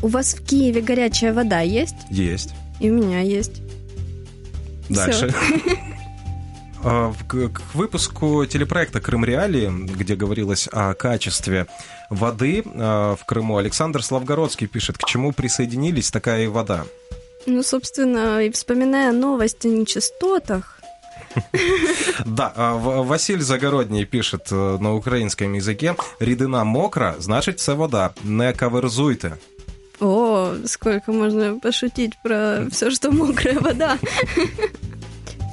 У 0.01 0.07
вас 0.07 0.35
в 0.35 0.45
Киеве 0.45 0.81
горячая 0.81 1.33
вода 1.33 1.59
есть? 1.59 1.95
Есть. 2.09 2.53
И 2.79 2.89
у 2.89 2.95
меня 2.95 3.19
есть. 3.19 3.61
Дальше. 4.87 5.33
А, 5.33 5.94
к, 6.85 7.49
к 7.49 7.61
выпуску 7.73 8.45
телепроекта 8.45 9.01
«Крым 9.01 9.25
Реалии», 9.25 9.69
где 9.69 10.15
говорилось 10.15 10.69
о 10.71 10.93
качестве 10.93 11.65
воды 12.11 12.63
а, 12.65 13.15
в 13.15 13.25
Крыму, 13.25 13.57
Александр 13.57 14.03
Славгородский 14.03 14.67
пишет, 14.67 14.97
к 14.97 15.05
чему 15.05 15.31
присоединились 15.31 16.11
такая 16.11 16.43
и 16.43 16.47
вода. 16.47 16.85
Ну, 17.47 17.63
собственно, 17.63 18.39
и 18.43 18.51
вспоминая 18.51 19.11
новость 19.11 19.65
о 19.65 19.69
нечистотах, 19.69 20.79
да, 22.25 22.53
а, 22.55 22.75
Василь 22.75 23.41
Загородний 23.41 24.05
пишет 24.05 24.47
э, 24.51 24.77
на 24.79 24.93
украинском 24.93 25.53
языке 25.53 25.95
«Рідина 26.19 26.63
мокра, 26.63 27.15
значит, 27.19 27.59
це 27.59 27.73
вода, 27.73 28.13
не 28.23 28.53
каверзуйте». 28.53 29.33
О, 29.99 30.53
сколько 30.65 31.11
можно 31.11 31.59
пошутить 31.59 32.13
про 32.23 32.67
все, 32.69 32.91
что 32.91 33.11
мокрая 33.11 33.59
вода. 33.59 33.97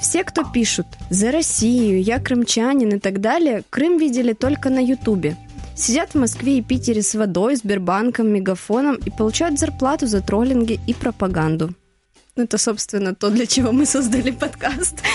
Все, 0.02 0.24
кто 0.24 0.42
пишут 0.42 0.86
«За 1.10 1.30
Россию», 1.30 2.02
«Я 2.02 2.18
крымчанин» 2.18 2.96
и 2.96 2.98
так 2.98 3.20
далее, 3.20 3.62
Крым 3.70 3.98
видели 3.98 4.32
только 4.32 4.68
на 4.68 4.80
Ютубе. 4.80 5.36
Сидят 5.76 6.10
в 6.10 6.18
Москве 6.18 6.58
и 6.58 6.60
Питере 6.60 7.02
с 7.02 7.14
водой, 7.14 7.54
Сбербанком, 7.54 8.28
Мегафоном 8.28 8.96
и 8.96 9.10
получают 9.10 9.60
зарплату 9.60 10.08
за 10.08 10.20
троллинги 10.20 10.80
и 10.88 10.92
пропаганду. 10.92 11.70
Ну, 12.34 12.42
это, 12.42 12.58
собственно, 12.58 13.14
то, 13.14 13.30
для 13.30 13.46
чего 13.46 13.70
мы 13.70 13.86
создали 13.86 14.32
подкаст. 14.32 15.02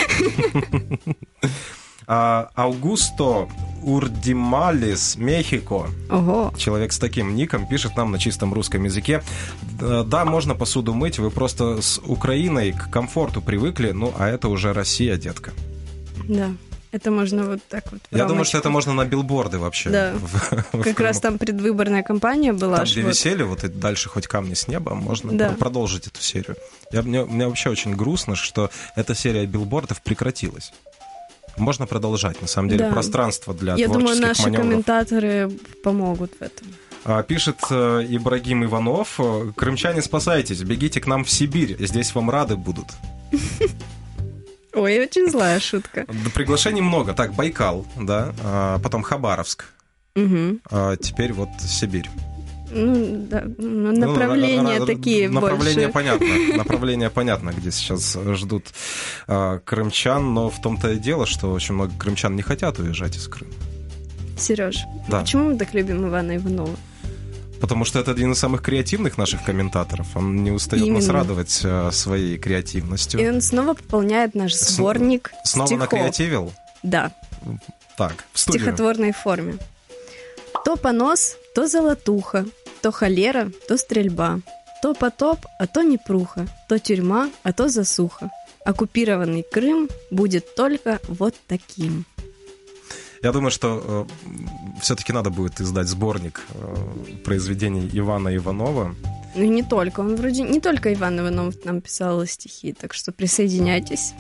А, 2.08 2.50
Аугусто 2.56 3.50
Урдималис, 3.84 5.18
Мехико. 5.18 5.88
Ого. 6.10 6.54
Человек 6.58 6.94
с 6.94 7.00
таким 7.00 7.36
ником 7.36 7.68
пишет 7.68 7.98
нам 7.98 8.12
на 8.12 8.18
чистом 8.20 8.54
русском 8.54 8.86
языке. 8.86 9.22
Да, 9.80 10.24
можно 10.26 10.56
посуду 10.56 10.94
мыть, 10.94 11.20
вы 11.20 11.30
просто 11.30 11.82
с 11.82 12.00
Украиной 12.00 12.72
к 12.72 12.90
комфорту 12.90 13.42
привыкли, 13.42 13.92
ну, 13.92 14.14
а 14.18 14.30
это 14.30 14.48
уже 14.48 14.74
Россия, 14.74 15.18
детка. 15.18 15.52
Да. 16.28 16.52
Это 16.94 17.12
можно 17.12 17.44
вот 17.44 17.60
так 17.68 17.92
вот. 17.92 18.00
Я 18.12 18.26
думаю, 18.26 18.46
что 18.46 18.58
это 18.58 18.70
можно 18.70 18.94
на 18.94 19.06
билборды 19.06 19.60
вообще. 19.60 19.90
Да. 19.90 20.14
В, 20.72 20.84
как 20.84 20.98
в 20.98 21.04
раз 21.04 21.20
там 21.20 21.38
предвыборная 21.38 22.02
кампания 22.02 22.54
была. 22.54 22.78
Там, 22.78 22.86
где 22.86 23.02
вот... 23.02 23.10
висели, 23.10 23.44
вот 23.44 23.66
и 23.66 23.68
дальше 23.68 24.08
хоть 24.08 24.26
камни 24.26 24.54
с 24.54 24.70
неба, 24.70 24.96
можно 24.96 25.34
да. 25.34 25.50
продолжить 25.50 26.08
эту 26.08 26.22
серию. 26.22 26.56
Я, 26.92 27.02
мне, 27.02 27.26
мне 27.26 27.46
вообще 27.46 27.70
очень 27.70 27.94
грустно, 27.94 28.36
что 28.36 28.70
эта 28.96 29.14
серия 29.16 29.46
билбордов 29.46 30.02
прекратилась 30.02 30.72
можно 31.58 31.88
продолжать. 31.88 32.42
На 32.42 32.48
самом 32.48 32.70
деле, 32.70 32.86
да. 32.86 32.92
пространство 32.92 33.54
для 33.54 33.76
Я 33.76 33.86
творческих 33.86 34.16
думаю, 34.16 34.22
наши 34.22 34.44
маневров. 34.44 34.66
комментаторы 34.66 35.52
помогут 35.84 36.32
в 36.40 36.42
этом. 36.42 36.68
А, 37.06 37.24
пишет 37.24 37.58
э, 37.70 38.06
Ибрагим 38.10 38.66
Иванов, 38.66 39.20
крымчане, 39.56 40.02
спасайтесь, 40.02 40.62
бегите 40.64 41.00
к 41.00 41.08
нам 41.08 41.24
в 41.24 41.30
Сибирь, 41.30 41.78
здесь 41.80 42.14
вам 42.14 42.30
рады 42.30 42.58
будут. 42.58 42.88
Ой, 44.74 45.00
очень 45.00 45.30
злая 45.30 45.60
шутка. 45.60 46.06
Приглашений 46.34 46.82
много. 46.82 47.14
Так, 47.14 47.34
Байкал, 47.34 47.86
да, 47.98 48.34
а, 48.44 48.80
потом 48.80 49.04
Хабаровск, 49.04 49.66
угу. 50.16 50.60
теперь 51.00 51.34
вот 51.34 51.50
Сибирь. 51.62 52.10
Ну, 52.70 53.28
да, 53.30 53.44
ну, 53.58 53.92
направления 53.94 54.80
ну, 54.80 54.86
такие 54.86 55.30
Направление 55.30 55.88
больше. 55.88 55.94
понятно, 55.94 56.28
направление 56.58 57.10
понятно, 57.10 57.52
где 57.52 57.72
сейчас 57.72 58.18
ждут 58.34 58.66
э, 59.28 59.60
крымчан, 59.64 60.34
но 60.34 60.50
в 60.50 60.60
том-то 60.62 60.92
и 60.92 60.98
дело, 60.98 61.26
что 61.26 61.52
очень 61.54 61.76
много 61.76 61.94
крымчан 61.98 62.36
не 62.36 62.42
хотят 62.42 62.78
уезжать 62.80 63.16
из 63.16 63.28
Крыма. 63.28 63.52
Сереж, 64.38 64.84
да. 65.08 65.22
почему 65.22 65.52
мы 65.52 65.58
так 65.58 65.74
любим 65.74 66.08
Ивана 66.08 66.36
Иванова? 66.36 66.76
Потому 67.60 67.86
что 67.86 68.00
это 68.00 68.12
один 68.12 68.34
из 68.34 68.38
самых 68.38 68.62
креативных 68.62 69.18
наших 69.18 69.44
комментаторов. 69.44 70.16
Он 70.16 70.44
не 70.44 70.52
устает 70.52 70.84
Именно. 70.86 71.00
нас 71.00 71.10
радовать 71.10 71.62
э, 71.64 71.90
своей 71.92 72.38
креативностью. 72.38 73.20
И 73.20 73.28
он 73.28 73.42
снова 73.42 73.74
пополняет 73.74 74.36
наш 74.36 74.54
сборник 74.54 75.32
С- 75.44 75.52
Снова 75.54 75.68
стихов. 75.68 75.92
накреативил? 75.92 76.54
Да. 76.84 77.12
Так, 77.98 78.26
в. 78.32 78.36
В 78.36 78.40
стихотворной 78.40 79.12
форме. 79.12 79.56
То 80.66 80.76
понос, 80.76 81.36
то 81.56 81.68
золотуха, 81.68 82.46
то 82.82 82.92
холера, 82.92 83.52
то 83.68 83.78
стрельба, 83.78 84.40
то 84.82 84.94
потоп, 84.94 85.46
а 85.60 85.68
то 85.68 85.82
непруха, 85.82 86.48
то 86.68 86.80
тюрьма, 86.80 87.30
а 87.44 87.54
то 87.54 87.70
засуха. 87.70 88.30
Оккупированный 88.66 89.44
Крым 89.44 89.90
будет 90.12 90.56
только 90.56 91.00
вот 91.08 91.36
таким. 91.48 92.06
Я 93.24 93.32
думаю, 93.32 93.52
что 93.52 94.08
э, 94.08 94.80
все-таки 94.82 95.14
надо 95.14 95.30
будет 95.30 95.60
издать 95.60 95.88
сборник 95.88 96.42
э, 96.54 96.76
произведений 97.24 97.90
Ивана 97.94 98.36
Иванова. 98.36 98.96
Ну 99.36 99.44
и 99.44 99.48
не 99.48 99.64
только. 99.64 100.02
Он 100.02 100.16
вроде 100.16 100.44
не 100.44 100.60
только 100.60 100.94
Иван 100.94 101.20
Иванов 101.20 101.56
нам 101.66 101.82
писал 101.82 102.26
стихи, 102.26 102.74
так 102.74 102.94
что 102.94 103.12
присоединяйтесь. 103.12 104.14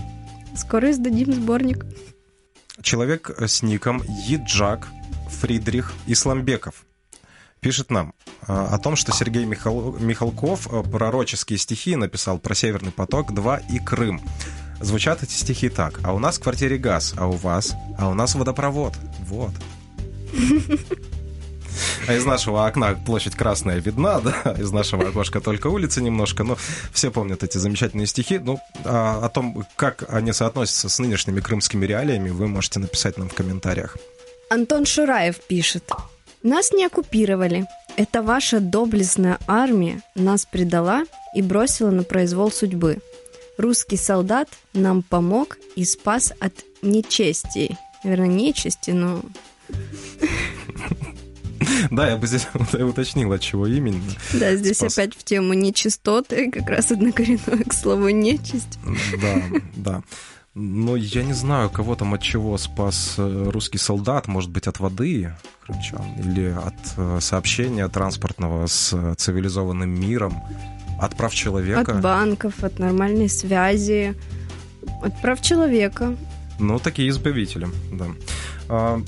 Скоро 0.55 0.89
издадим 0.91 1.33
сборник. 1.33 1.85
Человек 2.81 3.29
с 3.39 3.61
ником 3.61 4.01
Еджак 4.27 4.87
Фридрих 5.29 5.93
Исламбеков 6.07 6.86
пишет 7.67 7.91
нам 7.91 8.13
а, 8.47 8.69
о 8.71 8.79
том, 8.79 8.95
что 8.95 9.11
Сергей 9.11 9.43
Михал... 9.43 9.91
Михалков 9.99 10.69
а, 10.71 10.83
пророческие 10.83 11.59
стихи 11.59 11.97
написал 11.97 12.39
про 12.39 12.55
Северный 12.55 12.93
поток-2 12.93 13.63
и 13.69 13.79
Крым. 13.79 14.21
Звучат 14.79 15.21
эти 15.21 15.33
стихи 15.33 15.67
так. 15.67 15.99
А 16.01 16.13
у 16.13 16.19
нас 16.19 16.37
в 16.37 16.43
квартире 16.43 16.77
газ, 16.77 17.13
а 17.17 17.27
у 17.27 17.33
вас? 17.33 17.75
А 17.97 18.07
у 18.07 18.13
нас 18.13 18.35
водопровод. 18.35 18.93
Вот. 19.19 19.51
А 22.07 22.13
из 22.13 22.23
нашего 22.25 22.65
окна 22.65 22.95
площадь 23.05 23.35
Красная 23.35 23.79
видна, 23.81 24.21
да, 24.21 24.55
из 24.57 24.71
нашего 24.71 25.09
окошка 25.09 25.41
только 25.41 25.67
улица 25.67 26.01
немножко, 26.01 26.45
но 26.45 26.57
все 26.93 27.11
помнят 27.11 27.43
эти 27.43 27.57
замечательные 27.57 28.07
стихи. 28.07 28.39
Ну, 28.39 28.61
а, 28.85 29.25
о 29.25 29.27
том, 29.27 29.65
как 29.75 30.05
они 30.07 30.31
соотносятся 30.31 30.87
с 30.87 30.99
нынешними 30.99 31.41
крымскими 31.41 31.85
реалиями, 31.85 32.29
вы 32.29 32.47
можете 32.47 32.79
написать 32.79 33.17
нам 33.17 33.27
в 33.27 33.33
комментариях. 33.33 33.97
Антон 34.49 34.85
Шураев 34.85 35.35
пишет. 35.41 35.91
Нас 36.47 36.71
не 36.71 36.85
оккупировали. 36.85 37.65
Это 37.97 38.23
ваша 38.23 38.61
доблестная 38.61 39.37
армия 39.47 40.01
нас 40.15 40.45
предала 40.45 41.03
и 41.35 41.41
бросила 41.41 41.91
на 41.91 42.03
произвол 42.03 42.51
судьбы. 42.51 42.99
Русский 43.57 43.97
солдат 43.97 44.47
нам 44.71 45.03
помог 45.03 45.57
и 45.75 45.83
спас 45.83 46.31
от 46.39 46.53
нечести. 46.81 47.77
Наверное, 48.05 48.29
нечисти, 48.29 48.91
но... 48.91 49.21
Да, 51.91 52.09
я 52.09 52.15
бы 52.15 52.27
здесь 52.27 52.47
уточнил, 52.73 53.33
от 53.33 53.41
чего 53.41 53.67
именно. 53.67 54.01
Да, 54.31 54.55
здесь 54.55 54.77
спас. 54.77 54.97
опять 54.97 55.15
в 55.15 55.23
тему 55.25 55.53
нечистоты, 55.53 56.49
как 56.49 56.69
раз 56.69 56.91
однокоренное 56.91 57.65
к 57.65 57.73
слову 57.73 58.07
нечисть. 58.07 58.79
Да, 59.21 59.43
да. 59.75 60.03
Но 60.59 60.95
я 60.95 61.23
не 61.23 61.33
знаю, 61.33 61.69
кого 61.69 61.95
там 61.95 62.15
от 62.15 62.21
чего 62.23 62.57
спас 62.57 63.13
э, 63.19 63.49
русский 63.51 63.77
солдат, 63.77 64.27
может 64.27 64.49
быть, 64.49 64.65
от 64.65 64.79
воды 64.79 65.31
крымчан, 65.63 66.01
или 66.17 66.47
от 66.47 66.73
э, 66.97 67.19
сообщения 67.21 67.87
транспортного 67.87 68.65
с 68.65 69.15
цивилизованным 69.17 69.87
миром, 69.87 70.41
от 70.99 71.15
прав 71.15 71.35
человека. 71.35 71.91
От 71.91 72.01
банков, 72.01 72.63
от 72.63 72.79
нормальной 72.79 73.29
связи, 73.29 74.15
от 75.03 75.21
прав 75.21 75.41
человека. 75.41 76.15
Ну, 76.57 76.79
такие 76.79 77.09
избавители, 77.09 77.67
да. 77.91 78.05
А, 78.67 79.01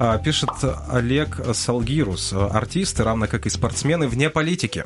а, 0.00 0.18
пишет 0.18 0.50
Олег 0.90 1.40
Салгирус. 1.54 2.32
Артисты, 2.32 3.04
равно 3.04 3.28
как 3.28 3.46
и 3.46 3.50
спортсмены, 3.50 4.08
вне 4.08 4.30
политики. 4.30 4.84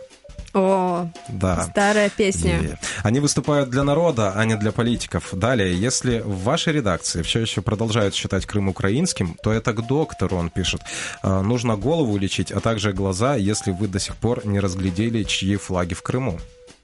О, 0.52 1.08
да. 1.28 1.62
старая 1.62 2.10
песня. 2.10 2.60
И 2.60 2.74
они 3.02 3.20
выступают 3.20 3.70
для 3.70 3.84
народа, 3.84 4.32
а 4.34 4.44
не 4.44 4.56
для 4.56 4.72
политиков. 4.72 5.28
Далее, 5.32 5.78
если 5.78 6.20
в 6.20 6.42
вашей 6.42 6.72
редакции 6.72 7.22
все 7.22 7.40
еще 7.40 7.62
продолжают 7.62 8.14
считать 8.14 8.46
Крым 8.46 8.68
украинским, 8.68 9.36
то 9.42 9.52
это 9.52 9.72
к 9.72 9.86
доктору, 9.86 10.36
он 10.36 10.50
пишет. 10.50 10.80
«А, 11.22 11.42
нужно 11.42 11.76
голову 11.76 12.16
лечить, 12.16 12.50
а 12.50 12.60
также 12.60 12.92
глаза, 12.92 13.36
если 13.36 13.70
вы 13.70 13.86
до 13.86 13.98
сих 13.98 14.16
пор 14.16 14.44
не 14.46 14.60
разглядели, 14.60 15.22
чьи 15.22 15.56
флаги 15.56 15.94
в 15.94 16.02
Крыму. 16.02 16.40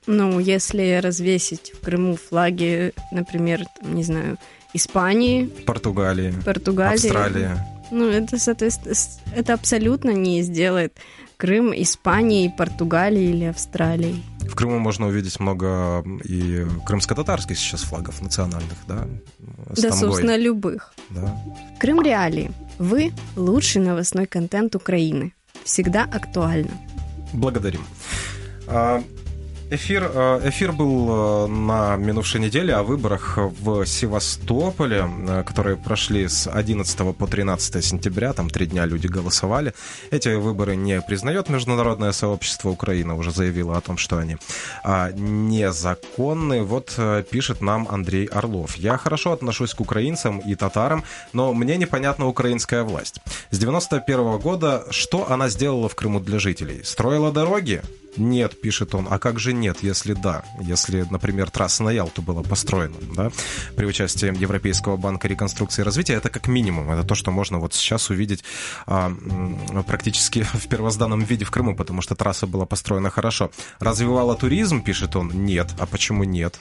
Ну, 0.07 0.39
если 0.39 1.01
развесить 1.03 1.73
в 1.75 1.85
Крыму 1.85 2.17
флаги, 2.17 2.93
например, 3.11 3.65
не 3.83 4.05
знаю, 4.05 4.39
Испании, 4.73 5.47
Португалии, 5.47 6.33
Португалии, 6.45 6.95
Австралии. 6.95 7.51
Ну, 7.91 8.09
это, 8.09 8.39
соответственно, 8.39 8.95
это 9.35 9.55
абсолютно 9.55 10.11
не 10.11 10.43
сделает 10.43 10.97
Крым 11.37 11.73
Испании, 11.75 12.53
Португалии 12.57 13.25
или 13.25 13.45
Австралии. 13.45 14.23
В 14.41 14.55
Крыму 14.55 14.79
можно 14.79 15.07
увидеть 15.07 15.39
много 15.39 16.05
и 16.25 16.65
крымско-татарских 16.87 17.59
сейчас 17.59 17.83
флагов 17.83 18.23
национальных, 18.23 18.79
да? 18.89 19.07
С 19.75 19.83
да, 19.83 19.91
тамгой. 19.91 20.09
собственно, 20.09 20.37
любых. 20.37 20.95
Да. 21.11 21.37
Крым 21.79 22.01
Реалии. 22.01 22.53
Вы 22.79 23.13
лучший 23.35 23.83
новостной 23.83 24.27
контент 24.27 24.75
Украины. 24.77 25.35
Всегда 25.65 26.05
актуально. 26.05 26.71
Благодарим. 27.33 27.85
Эфир, 29.69 30.09
э, 30.15 30.41
эфир 30.45 30.71
был 30.71 31.09
э, 31.11 31.47
на 31.49 31.97
минувшей 31.97 32.41
неделе 32.41 32.73
о 32.73 32.85
выборах 32.85 33.37
в 33.37 33.85
Севастополе, 33.85 35.11
э, 35.29 35.43
которые 35.43 35.77
прошли 35.77 36.29
с 36.29 36.49
11 36.49 37.17
по 37.17 37.27
13 37.27 37.85
сентября. 37.85 38.33
Там 38.33 38.49
три 38.49 38.67
дня 38.67 38.87
люди 38.87 39.09
голосовали. 39.09 39.75
Эти 40.13 40.29
выборы 40.29 40.77
не 40.77 41.01
признает 41.01 41.49
международное 41.49 42.13
сообщество. 42.13 42.69
Украина 42.69 43.17
уже 43.17 43.33
заявила 43.33 43.77
о 43.77 43.81
том, 43.81 43.97
что 43.99 44.19
они 44.19 44.37
а, 44.85 45.11
незаконны. 45.11 46.63
Вот 46.63 46.97
пишет 47.31 47.61
нам 47.61 47.89
Андрей 47.91 48.27
Орлов. 48.27 48.77
Я 48.77 48.97
хорошо 48.97 49.33
отношусь 49.33 49.75
к 49.75 49.81
украинцам 49.81 50.39
и 50.39 50.55
татарам, 50.55 51.03
но 51.33 51.53
мне 51.53 51.77
непонятна 51.77 52.29
украинская 52.29 52.85
власть. 52.85 53.21
С 53.51 53.59
91 53.59 54.39
года 54.39 54.87
что 54.91 55.29
она 55.29 55.49
сделала 55.49 55.89
в 55.89 55.97
Крыму 55.97 56.21
для 56.21 56.39
жителей? 56.39 56.83
Строила 56.85 57.33
дороги? 57.33 57.83
Нет, 58.17 58.61
пишет 58.61 58.95
он. 58.95 59.07
А 59.11 59.19
как 59.19 59.39
же 59.39 59.53
нет, 59.53 59.79
если 59.83 60.15
да? 60.15 60.45
Если, 60.61 61.07
например, 61.11 61.51
трасса 61.51 61.83
на 61.83 61.91
Ялту 61.91 62.23
была 62.23 62.43
построена, 62.43 62.97
да, 63.15 63.31
при 63.77 63.87
участии 63.87 64.37
Европейского 64.39 64.97
банка 64.97 65.29
реконструкции 65.29 65.83
и 65.83 65.85
развития, 65.85 66.15
это 66.15 66.29
как 66.29 66.49
минимум. 66.49 66.91
Это 66.91 67.07
то, 67.07 67.15
что 67.15 67.31
можно 67.31 67.59
вот 67.59 67.75
сейчас 67.75 68.11
увидеть 68.11 68.45
а, 68.87 69.13
практически 69.87 70.43
в 70.53 70.69
первозданном 70.69 71.23
виде 71.25 71.45
в 71.45 71.51
Крыму, 71.51 71.77
потому 71.77 72.03
что 72.03 72.15
трасса 72.15 72.47
была 72.47 72.67
построена 72.67 73.11
хорошо. 73.11 73.51
Развивала 73.81 74.35
туризм, 74.37 74.83
пишет 74.83 75.17
он? 75.17 75.31
Нет. 75.45 75.75
А 75.79 75.87
почему 75.87 76.25
нет? 76.25 76.61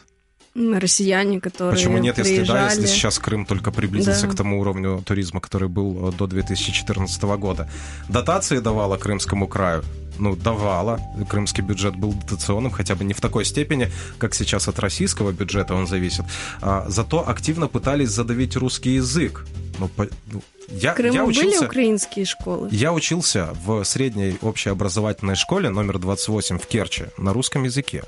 Россияне, 0.55 1.41
которые 1.41 1.75
Почему 1.75 1.97
нет, 1.97 2.15
приезжали. 2.15 2.39
если 2.39 2.53
да, 2.53 2.69
если 2.69 2.85
сейчас 2.87 3.19
Крым 3.19 3.45
только 3.45 3.71
приблизился 3.71 4.27
да. 4.27 4.33
к 4.33 4.35
тому 4.35 4.61
уровню 4.61 5.03
туризма, 5.05 5.41
который 5.41 5.67
был 5.67 6.11
до 6.11 6.27
2014 6.27 7.21
года? 7.23 7.69
Дотации 8.09 8.59
давала 8.59 8.97
Крымскому 8.97 9.47
краю? 9.47 9.83
ну, 10.19 10.35
давала. 10.35 10.99
Крымский 11.29 11.63
бюджет 11.63 11.95
был 11.95 12.13
дотационным, 12.13 12.71
хотя 12.71 12.95
бы 12.95 13.03
не 13.03 13.13
в 13.13 13.21
такой 13.21 13.45
степени, 13.45 13.91
как 14.17 14.33
сейчас 14.33 14.67
от 14.67 14.79
российского 14.79 15.31
бюджета 15.31 15.75
он 15.75 15.87
зависит. 15.87 16.25
А, 16.61 16.85
зато 16.87 17.27
активно 17.27 17.67
пытались 17.67 18.09
задавить 18.09 18.55
русский 18.55 18.95
язык. 18.95 19.45
Ну, 19.79 19.87
по, 19.89 20.07
ну, 20.31 20.41
я, 20.69 20.93
в 20.93 20.95
Крыму 20.95 21.13
я 21.13 21.25
учился, 21.25 21.57
были 21.59 21.65
украинские 21.67 22.25
школы? 22.25 22.69
Я 22.71 22.93
учился 22.93 23.49
в 23.65 23.83
средней 23.83 24.37
общеобразовательной 24.41 25.35
школе 25.35 25.69
номер 25.69 25.99
28 25.99 26.59
в 26.59 26.65
Керчи 26.65 27.05
на 27.17 27.33
русском 27.33 27.63
языке. 27.63 28.03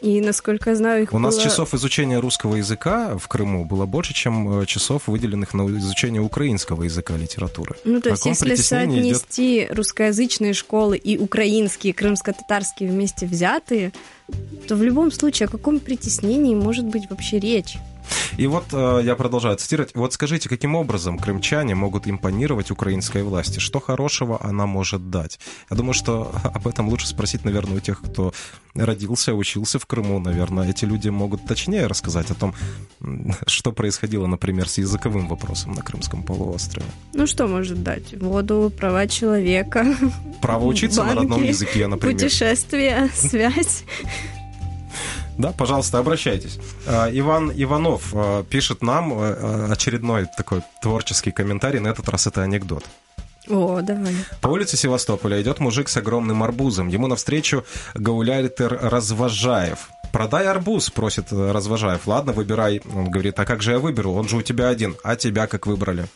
И, 0.00 0.20
насколько 0.20 0.70
я 0.70 0.76
знаю, 0.76 1.02
их 1.02 1.10
У 1.10 1.16
было... 1.16 1.22
нас 1.22 1.38
часов 1.38 1.74
изучения 1.74 2.18
русского 2.18 2.56
языка 2.56 3.18
в 3.18 3.28
Крыму 3.28 3.64
было 3.64 3.84
больше, 3.86 4.14
чем 4.14 4.60
э, 4.60 4.66
часов, 4.66 5.02
выделенных 5.06 5.52
на 5.52 5.66
изучение 5.78 6.22
украинского 6.22 6.84
языка 6.84 7.16
литературы. 7.16 7.76
Ну, 7.84 8.00
то 8.00 8.10
есть, 8.10 8.24
если 8.24 8.54
соотнести 8.54 9.64
идет... 9.64 9.76
русскоязычные 9.76 10.54
школы 10.54 10.96
и 10.96 11.18
украинские, 11.18 11.92
крымско-татарские 11.92 12.88
вместе 12.90 13.26
взятые, 13.26 13.92
то 14.66 14.76
в 14.76 14.82
любом 14.82 15.10
случае 15.10 15.48
о 15.48 15.50
каком 15.50 15.80
притеснении 15.80 16.54
может 16.54 16.86
быть 16.86 17.10
вообще 17.10 17.38
речь? 17.38 17.76
И 18.36 18.46
вот 18.46 18.66
э, 18.72 19.00
я 19.04 19.14
продолжаю 19.16 19.56
цитировать. 19.56 19.92
Вот 19.94 20.12
скажите, 20.12 20.48
каким 20.48 20.74
образом 20.74 21.18
крымчане 21.18 21.74
могут 21.74 22.08
импонировать 22.08 22.70
украинской 22.70 23.22
власти? 23.22 23.58
Что 23.58 23.80
хорошего 23.80 24.38
она 24.42 24.66
может 24.66 25.10
дать? 25.10 25.38
Я 25.70 25.76
думаю, 25.76 25.94
что 25.94 26.32
об 26.44 26.66
этом 26.66 26.88
лучше 26.88 27.06
спросить, 27.06 27.44
наверное, 27.44 27.76
у 27.76 27.80
тех, 27.80 28.00
кто 28.00 28.32
родился, 28.74 29.34
учился 29.34 29.78
в 29.78 29.86
Крыму. 29.86 30.18
Наверное, 30.20 30.68
эти 30.68 30.84
люди 30.84 31.08
могут 31.08 31.44
точнее 31.46 31.86
рассказать 31.86 32.30
о 32.30 32.34
том, 32.34 32.54
что 33.46 33.72
происходило, 33.72 34.26
например, 34.26 34.68
с 34.68 34.78
языковым 34.78 35.28
вопросом 35.28 35.72
на 35.72 35.82
Крымском 35.82 36.22
полуострове. 36.22 36.86
Ну, 37.12 37.26
что 37.26 37.46
может 37.46 37.82
дать? 37.82 38.14
Воду, 38.20 38.72
права 38.76 39.06
человека. 39.06 39.86
Право 40.40 40.64
учиться 40.64 41.00
банки, 41.00 41.14
на 41.14 41.20
родном 41.20 41.42
языке, 41.42 41.86
например. 41.86 42.16
Путешествия, 42.16 43.10
связь. 43.14 43.84
Да, 45.40 45.52
пожалуйста, 45.52 45.98
обращайтесь. 45.98 46.58
А, 46.86 47.08
Иван 47.10 47.50
Иванов 47.54 48.10
а, 48.12 48.44
пишет 48.44 48.82
нам 48.82 49.12
а, 49.14 49.68
очередной 49.72 50.26
такой 50.36 50.60
творческий 50.82 51.30
комментарий. 51.30 51.80
На 51.80 51.88
этот 51.88 52.08
раз 52.10 52.26
это 52.26 52.42
анекдот. 52.42 52.84
О, 53.48 53.80
давай. 53.80 54.14
По 54.42 54.48
улице 54.48 54.76
Севастополя 54.76 55.40
идет 55.40 55.58
мужик 55.58 55.88
с 55.88 55.96
огромным 55.96 56.42
арбузом. 56.42 56.88
Ему 56.88 57.06
навстречу 57.06 57.64
гауляйтер 57.94 58.78
Развожаев. 58.82 59.88
«Продай 60.12 60.46
арбуз», 60.46 60.90
просит 60.90 61.32
Развожаев. 61.32 62.06
«Ладно, 62.06 62.32
выбирай». 62.32 62.82
Он 62.94 63.10
говорит, 63.10 63.38
«А 63.40 63.46
как 63.46 63.62
же 63.62 63.72
я 63.72 63.78
выберу? 63.78 64.12
Он 64.12 64.28
же 64.28 64.36
у 64.36 64.42
тебя 64.42 64.68
один. 64.68 64.96
А 65.04 65.16
тебя 65.16 65.46
как 65.46 65.66
выбрали?» 65.66 66.06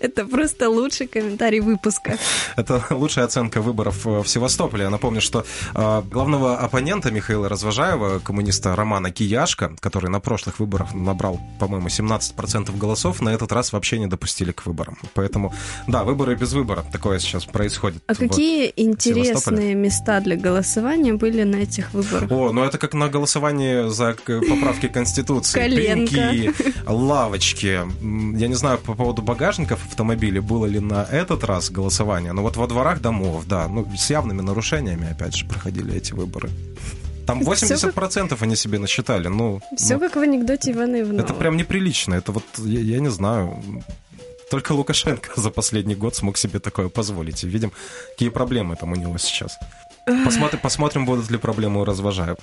Это 0.00 0.24
просто 0.24 0.70
лучший 0.70 1.06
комментарий 1.06 1.60
выпуска. 1.60 2.16
Это 2.56 2.82
лучшая 2.90 3.26
оценка 3.26 3.60
выборов 3.60 4.06
в 4.06 4.26
Севастополе. 4.26 4.84
Я 4.84 4.90
напомню, 4.90 5.20
что 5.20 5.44
э, 5.74 6.02
главного 6.10 6.56
оппонента 6.56 7.10
Михаила 7.10 7.50
Развожаева, 7.50 8.18
коммуниста 8.20 8.74
Романа 8.74 9.10
Кияшка, 9.10 9.76
который 9.78 10.10
на 10.10 10.20
прошлых 10.20 10.58
выборах 10.58 10.94
набрал, 10.94 11.38
по-моему, 11.58 11.88
17% 11.88 12.76
голосов, 12.78 13.20
на 13.20 13.28
этот 13.28 13.52
раз 13.52 13.74
вообще 13.74 13.98
не 13.98 14.06
допустили 14.06 14.52
к 14.52 14.64
выборам. 14.64 14.96
Поэтому, 15.12 15.52
да, 15.86 16.02
выборы 16.04 16.34
без 16.34 16.54
выбора. 16.54 16.82
Такое 16.90 17.18
сейчас 17.18 17.44
происходит. 17.44 18.02
А 18.06 18.14
какие 18.14 18.72
интересные 18.76 19.74
места 19.74 20.20
для 20.20 20.36
голосования 20.36 21.12
были 21.12 21.42
на 21.42 21.56
этих 21.56 21.92
выборах? 21.92 22.30
О, 22.32 22.52
ну 22.52 22.64
это 22.64 22.78
как 22.78 22.94
на 22.94 23.08
голосовании 23.10 23.90
за 23.90 24.16
поправки 24.24 24.88
Конституции. 24.88 25.60
Коленка. 25.60 26.14
Пеньки, 26.14 26.54
лавочки. 26.86 27.80
Я 28.40 28.48
не 28.48 28.54
знаю 28.54 28.78
по 28.78 28.94
поводу 28.94 29.20
багажников 29.20 29.89
автомобиле, 29.90 30.40
было 30.40 30.66
ли 30.66 30.80
на 30.80 31.04
этот 31.04 31.44
раз 31.44 31.70
голосование. 31.70 32.32
Но 32.32 32.42
вот 32.42 32.56
во 32.56 32.66
дворах 32.66 33.00
домов, 33.00 33.44
да, 33.46 33.68
ну, 33.68 33.86
с 33.96 34.10
явными 34.10 34.42
нарушениями, 34.42 35.10
опять 35.10 35.36
же, 35.36 35.46
проходили 35.46 35.94
эти 35.94 36.12
выборы. 36.12 36.50
Там 37.26 37.42
80% 37.42 38.28
как... 38.28 38.42
они 38.42 38.56
себе 38.56 38.78
насчитали. 38.78 39.28
Ну, 39.28 39.60
Все 39.76 39.94
ну, 39.94 40.00
как 40.00 40.16
в 40.16 40.20
анекдоте 40.20 40.72
Ивана 40.72 41.00
Иванова. 41.00 41.20
Это 41.20 41.34
прям 41.34 41.56
неприлично. 41.56 42.14
Это 42.14 42.32
вот, 42.32 42.44
я, 42.58 42.80
я 42.80 43.00
не 43.00 43.10
знаю, 43.10 43.62
только 44.50 44.72
Лукашенко 44.72 45.40
за 45.40 45.50
последний 45.50 45.94
год 45.94 46.16
смог 46.16 46.36
себе 46.36 46.58
такое 46.58 46.88
позволить. 46.88 47.44
И 47.44 47.48
видим, 47.48 47.72
какие 48.12 48.30
проблемы 48.30 48.76
там 48.76 48.92
у 48.92 48.96
него 48.96 49.18
сейчас. 49.18 49.58
Посмотрим, 50.24 50.60
посмотрим 50.60 51.06
будут 51.06 51.30
ли 51.30 51.38
проблемы 51.38 51.80
у 51.80 51.84
Развожаева. 51.84 52.38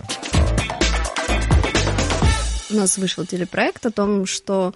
У 2.69 2.75
нас 2.75 2.97
вышел 2.97 3.25
телепроект 3.25 3.86
о 3.86 3.91
том, 3.91 4.25
что 4.25 4.73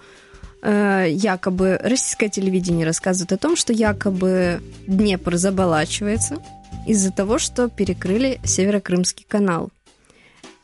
якобы 0.62 1.76
российское 1.82 2.28
телевидение 2.28 2.86
рассказывает 2.86 3.32
о 3.32 3.36
том, 3.36 3.56
что 3.56 3.72
якобы 3.72 4.62
Днепр 4.86 5.36
заболачивается 5.36 6.38
из-за 6.86 7.10
того, 7.10 7.38
что 7.38 7.68
перекрыли 7.68 8.40
Северокрымский 8.44 9.26
канал. 9.28 9.70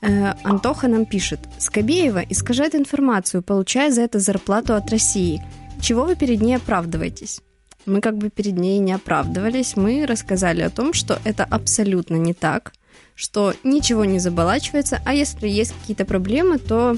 Э, 0.00 0.34
Антоха 0.44 0.88
нам 0.88 1.06
пишет, 1.06 1.40
Скобеева 1.58 2.20
искажает 2.28 2.74
информацию, 2.74 3.42
получая 3.42 3.90
за 3.90 4.02
это 4.02 4.18
зарплату 4.18 4.74
от 4.74 4.90
России. 4.90 5.42
Чего 5.80 6.04
вы 6.04 6.16
перед 6.16 6.40
ней 6.40 6.56
оправдываетесь? 6.56 7.40
Мы 7.86 8.00
как 8.00 8.16
бы 8.16 8.28
перед 8.28 8.56
ней 8.56 8.78
не 8.80 8.92
оправдывались, 8.92 9.76
мы 9.76 10.06
рассказали 10.06 10.60
о 10.60 10.70
том, 10.70 10.92
что 10.92 11.18
это 11.24 11.44
абсолютно 11.44 12.16
не 12.16 12.34
так, 12.34 12.72
что 13.14 13.54
ничего 13.64 14.04
не 14.04 14.18
заболачивается, 14.18 15.00
а 15.04 15.14
если 15.14 15.48
есть 15.48 15.72
какие-то 15.72 16.04
проблемы, 16.04 16.58
то 16.58 16.96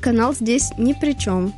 канал 0.00 0.34
здесь 0.34 0.70
ни 0.76 0.92
при 0.92 1.12
чем. 1.12 1.54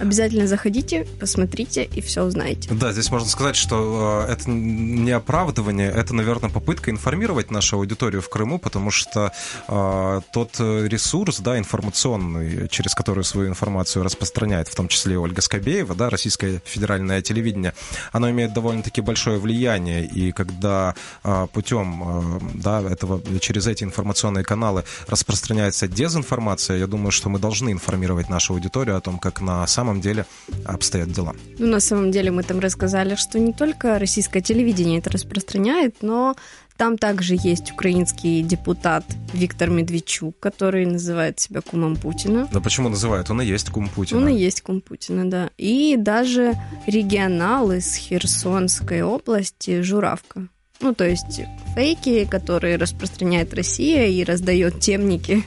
Обязательно 0.00 0.46
заходите, 0.46 1.06
посмотрите 1.18 1.84
и 1.84 2.00
все 2.00 2.24
узнаете. 2.24 2.70
Да, 2.72 2.92
здесь 2.92 3.10
можно 3.10 3.28
сказать, 3.28 3.56
что 3.56 4.24
э, 4.26 4.32
это 4.32 4.50
не 4.50 5.10
оправдывание, 5.10 5.90
это, 5.90 6.14
наверное, 6.14 6.50
попытка 6.50 6.90
информировать 6.90 7.50
нашу 7.50 7.76
аудиторию 7.76 8.22
в 8.22 8.28
Крыму, 8.28 8.58
потому 8.58 8.90
что 8.90 9.32
э, 9.68 10.20
тот 10.32 10.58
ресурс, 10.58 11.40
да, 11.40 11.58
информационный, 11.58 12.68
через 12.68 12.94
который 12.94 13.24
свою 13.24 13.48
информацию 13.48 14.02
распространяет, 14.02 14.68
в 14.68 14.74
том 14.74 14.88
числе 14.88 15.14
и 15.14 15.16
Ольга 15.16 15.42
Скобеева, 15.42 15.94
да, 15.94 16.08
российское 16.08 16.62
федеральное 16.64 17.20
телевидение, 17.22 17.74
оно 18.12 18.30
имеет 18.30 18.52
довольно-таки 18.52 19.00
большое 19.00 19.38
влияние, 19.38 20.06
и 20.06 20.32
когда 20.32 20.94
э, 21.24 21.46
путем, 21.52 22.02
э, 22.04 22.40
да, 22.54 22.80
этого, 22.80 23.20
через 23.40 23.66
эти 23.66 23.84
информационные 23.84 24.44
каналы 24.44 24.84
распространяется 25.06 25.88
дезинформация, 25.88 26.78
я 26.78 26.86
думаю, 26.86 27.10
что 27.10 27.28
мы 27.28 27.38
должны 27.38 27.70
информировать 27.70 28.28
нашу 28.28 28.54
аудиторию 28.54 28.96
о 28.96 29.00
том, 29.00 29.18
как 29.18 29.40
на 29.40 29.66
самом 29.66 29.89
самом 29.90 30.00
деле 30.00 30.24
обстоят 30.64 31.10
дела. 31.12 31.34
Ну, 31.58 31.66
на 31.66 31.80
самом 31.80 32.10
деле 32.10 32.30
мы 32.30 32.42
там 32.42 32.60
рассказали, 32.60 33.16
что 33.16 33.38
не 33.38 33.52
только 33.52 33.98
российское 33.98 34.40
телевидение 34.40 35.00
это 35.00 35.10
распространяет, 35.10 35.96
но 36.02 36.36
там 36.76 36.96
также 36.96 37.36
есть 37.36 37.72
украинский 37.72 38.42
депутат 38.42 39.04
Виктор 39.34 39.68
Медведчук, 39.68 40.38
который 40.40 40.86
называет 40.86 41.40
себя 41.40 41.60
кумом 41.60 41.96
Путина. 41.96 42.48
Да 42.52 42.60
почему 42.60 42.88
называет? 42.88 43.30
Он 43.30 43.42
и 43.42 43.46
есть 43.46 43.70
кум 43.70 43.88
Путина. 43.88 44.20
Он 44.20 44.28
и 44.28 44.34
есть 44.34 44.62
кум 44.62 44.80
Путина, 44.80 45.28
да. 45.28 45.50
И 45.58 45.96
даже 45.98 46.54
регионал 46.86 47.72
из 47.72 47.94
Херсонской 47.96 49.02
области 49.02 49.82
Журавка. 49.82 50.48
Ну, 50.80 50.94
то 50.94 51.04
есть 51.04 51.42
фейки, 51.74 52.24
которые 52.24 52.76
распространяет 52.76 53.52
Россия 53.52 54.06
и 54.06 54.24
раздает 54.24 54.80
темники 54.80 55.44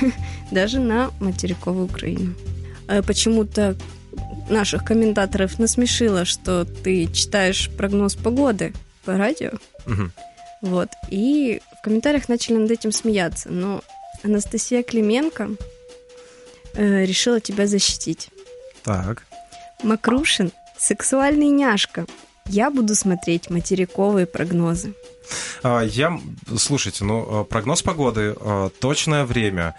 даже 0.50 0.80
на 0.80 1.10
материковую 1.20 1.84
Украину. 1.84 2.34
Э, 2.88 3.02
почему-то 3.02 3.76
наших 4.48 4.84
комментаторов 4.84 5.58
насмешило, 5.58 6.24
что 6.24 6.64
ты 6.64 7.06
читаешь 7.12 7.70
прогноз 7.76 8.14
погоды 8.14 8.72
по 9.04 9.16
радио. 9.16 9.52
Мгм. 9.86 10.12
Вот. 10.62 10.88
И 11.10 11.60
в 11.78 11.84
комментариях 11.84 12.28
начали 12.28 12.56
над 12.56 12.70
этим 12.70 12.92
смеяться. 12.92 13.50
Но 13.50 13.82
Анастасия 14.22 14.82
Клименко 14.82 15.50
э, 16.74 17.04
решила 17.04 17.40
тебя 17.40 17.66
защитить. 17.66 18.30
Так. 18.82 19.24
Макрушин– 19.82 20.52
сексуальный 20.78 21.48
няшка. 21.48 22.06
Я 22.46 22.70
буду 22.70 22.94
смотреть 22.94 23.50
материковые 23.50 24.26
прогнозы. 24.26 24.94
А, 25.62 25.82
Я, 25.82 26.18
слушайте, 26.58 27.04
ну, 27.04 27.26
а, 27.40 27.44
прогноз 27.44 27.82
погоды, 27.82 28.34
а, 28.38 28.68
точное 28.80 29.24
время. 29.24 29.74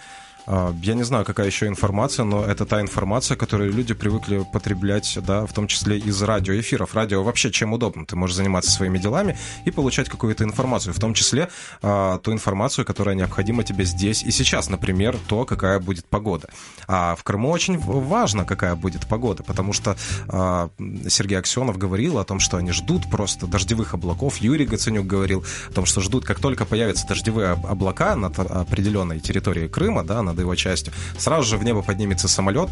А, 0.47 0.73
Я 0.81 0.93
не 0.93 1.03
знаю, 1.03 1.25
какая 1.25 1.47
еще 1.47 1.67
информация, 1.67 2.25
но 2.25 2.43
это 2.43 2.65
та 2.65 2.81
информация, 2.81 3.37
которую 3.37 3.71
люди 3.73 3.93
привыкли 3.93 4.45
потреблять, 4.51 5.17
да, 5.25 5.45
в 5.45 5.53
том 5.53 5.67
числе 5.67 5.97
из 5.97 6.21
радиоэфиров. 6.21 6.93
Радио 6.95 7.23
вообще 7.23 7.51
чем 7.51 7.73
удобно. 7.73 8.05
Ты 8.05 8.15
можешь 8.15 8.35
заниматься 8.35 8.71
своими 8.71 8.97
делами 8.97 9.37
и 9.65 9.71
получать 9.71 10.09
какую-то 10.09 10.43
информацию, 10.43 10.93
в 10.93 10.99
том 10.99 11.13
числе 11.13 11.49
а, 11.81 12.19
ту 12.19 12.31
информацию, 12.31 12.85
которая 12.85 13.15
необходима 13.15 13.63
тебе 13.63 13.85
здесь 13.85 14.23
и 14.23 14.31
сейчас. 14.31 14.69
Например, 14.69 15.17
то, 15.27 15.45
какая 15.45 15.79
будет 15.79 16.05
погода. 16.05 16.49
А 16.87 17.15
в 17.15 17.23
Крыму 17.23 17.49
очень 17.49 17.79
важно, 17.79 18.45
какая 18.45 18.75
будет 18.75 19.07
погода, 19.07 19.43
потому 19.43 19.73
что 19.73 19.95
а, 20.27 20.69
Сергей 21.07 21.39
Аксенов 21.39 21.77
говорил 21.77 22.17
о 22.19 22.23
том, 22.23 22.39
что 22.39 22.57
они 22.57 22.71
ждут 22.71 23.09
просто 23.09 23.47
дождевых 23.47 23.93
облаков. 23.93 24.37
Юрий 24.37 24.65
Гаценюк 24.65 25.07
говорил 25.07 25.43
о 25.69 25.73
том, 25.73 25.85
что 25.85 26.01
ждут, 26.01 26.25
как 26.25 26.39
только 26.39 26.65
появятся 26.65 27.07
дождевые 27.07 27.49
об- 27.49 27.65
облака 27.65 28.15
над 28.15 28.37
определенной 28.39 29.19
территорией 29.19 29.67
Крыма, 29.67 30.03
да, 30.03 30.21
над 30.21 30.34
его 30.41 30.55
частью, 30.55 30.93
сразу 31.17 31.47
же 31.47 31.57
в 31.57 31.63
небо 31.63 31.81
поднимется 31.81 32.27
самолет, 32.27 32.69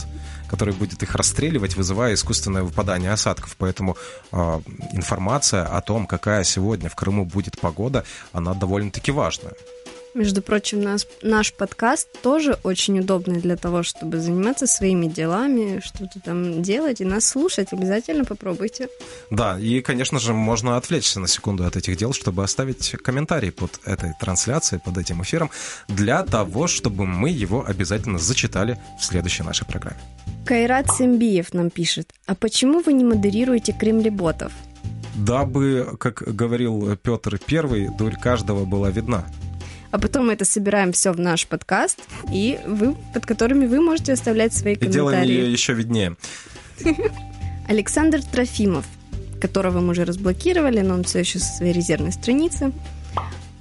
который 0.49 0.73
будет 0.73 1.04
их 1.04 1.15
расстреливать, 1.15 1.76
вызывая 1.76 2.13
искусственное 2.13 2.63
выпадание 2.63 3.12
осадков. 3.12 3.56
Поэтому 3.58 3.97
а, 4.32 4.62
информация 4.91 5.65
о 5.65 5.82
том, 5.82 6.06
какая 6.06 6.43
сегодня 6.43 6.89
в 6.89 6.95
Крыму 6.95 7.26
будет 7.26 7.60
погода, 7.60 8.04
она 8.34 8.54
довольно-таки 8.54 9.12
важная. 9.12 9.54
Между 10.13 10.43
прочим, 10.43 10.82
нас, 10.82 11.08
наш 11.23 11.54
подкаст 11.54 12.08
тоже 12.21 12.60
очень 12.63 12.99
удобный 12.99 13.41
для 13.41 13.58
того, 13.58 13.82
чтобы 13.82 14.19
заниматься 14.19 14.67
своими 14.67 15.08
делами, 15.08 15.82
что-то 15.84 16.19
там 16.19 16.62
делать 16.62 17.02
и 17.02 17.06
нас 17.06 17.26
слушать. 17.26 17.73
Обязательно 17.73 18.23
попробуйте. 18.23 18.89
Да, 19.32 19.60
и, 19.60 19.82
конечно 19.82 20.19
же, 20.19 20.34
можно 20.34 20.78
отвлечься 20.78 21.19
на 21.19 21.28
секунду 21.28 21.65
от 21.65 21.76
этих 21.76 21.97
дел, 21.97 22.13
чтобы 22.13 22.43
оставить 22.43 22.91
комментарий 23.04 23.52
под 23.52 23.80
этой 23.86 24.13
трансляцией, 24.19 24.80
под 24.80 24.99
этим 24.99 25.23
эфиром, 25.23 25.49
для 25.88 26.23
того, 26.23 26.67
чтобы 26.67 27.08
мы 27.08 27.30
его 27.30 27.65
обязательно 27.65 28.19
зачитали 28.19 28.80
в 28.99 29.06
следующей 29.06 29.41
нашей 29.41 29.65
программе. 29.65 29.99
Кайрат 30.45 30.91
Симбиев 30.91 31.54
нам 31.54 31.71
пишет. 31.71 32.12
А 32.28 32.36
почему 32.36 32.82
вы 32.82 32.93
не 32.93 33.04
модерируете 33.04 33.73
кремлеботов? 33.73 34.52
Дабы, 35.15 35.95
как 35.99 36.23
говорил 36.36 36.95
Петр 36.97 37.39
I, 37.49 37.89
дурь 37.97 38.15
каждого 38.15 38.65
была 38.65 38.89
видна. 38.89 39.26
А 39.93 39.99
потом 39.99 40.25
мы 40.25 40.34
это 40.34 40.43
собираем 40.43 40.91
все 40.91 41.12
в 41.12 41.19
наш 41.19 41.45
подкаст, 41.45 41.99
и 42.32 42.60
вы, 42.65 42.95
под 43.13 43.27
которыми 43.27 43.67
вы 43.67 43.79
можете 43.79 44.13
оставлять 44.13 44.51
свои 44.51 44.73
И 44.73 44.88
делаем 44.88 45.19
комментарии. 45.19 45.45
ее 45.45 45.51
еще 45.51 45.73
виднее. 45.73 46.15
Александр 47.69 48.23
Трофимов, 48.23 48.86
которого 49.39 49.82
мы 49.82 49.89
уже 49.91 50.03
разблокировали, 50.03 50.79
но 50.79 50.95
он 50.95 51.03
все 51.03 51.19
еще 51.19 51.38
со 51.38 51.58
своей 51.58 51.73
резервной 51.73 52.12
страницы. 52.12 52.71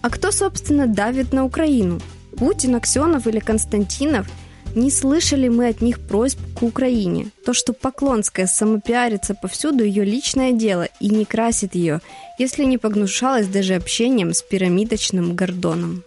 А 0.01 0.09
кто, 0.09 0.33
собственно, 0.33 0.87
давит 0.87 1.35
на 1.35 1.45
Украину? 1.45 2.01
Путин, 2.39 2.77
Аксенов 2.77 3.27
или 3.27 3.39
Константинов? 3.39 4.27
Не 4.75 4.91
слышали 4.91 5.49
мы 5.49 5.69
от 5.69 5.83
них 5.83 6.01
просьб 6.01 6.39
к 6.59 6.63
Украине. 6.63 7.27
То, 7.45 7.53
что 7.53 7.75
Поклонская 7.75 8.47
самопиарится 8.47 9.35
повсюду, 9.35 9.85
ее 9.85 10.07
личное 10.07 10.53
дело 10.53 10.89
и 10.99 11.11
не 11.11 11.27
красит 11.27 11.75
ее, 11.75 12.01
если 12.39 12.65
не 12.65 12.79
погнушалась 12.79 13.49
даже 13.49 13.75
общением 13.75 14.33
с 14.33 14.41
пирамидочным 14.41 15.37
Гордоном. 15.37 16.05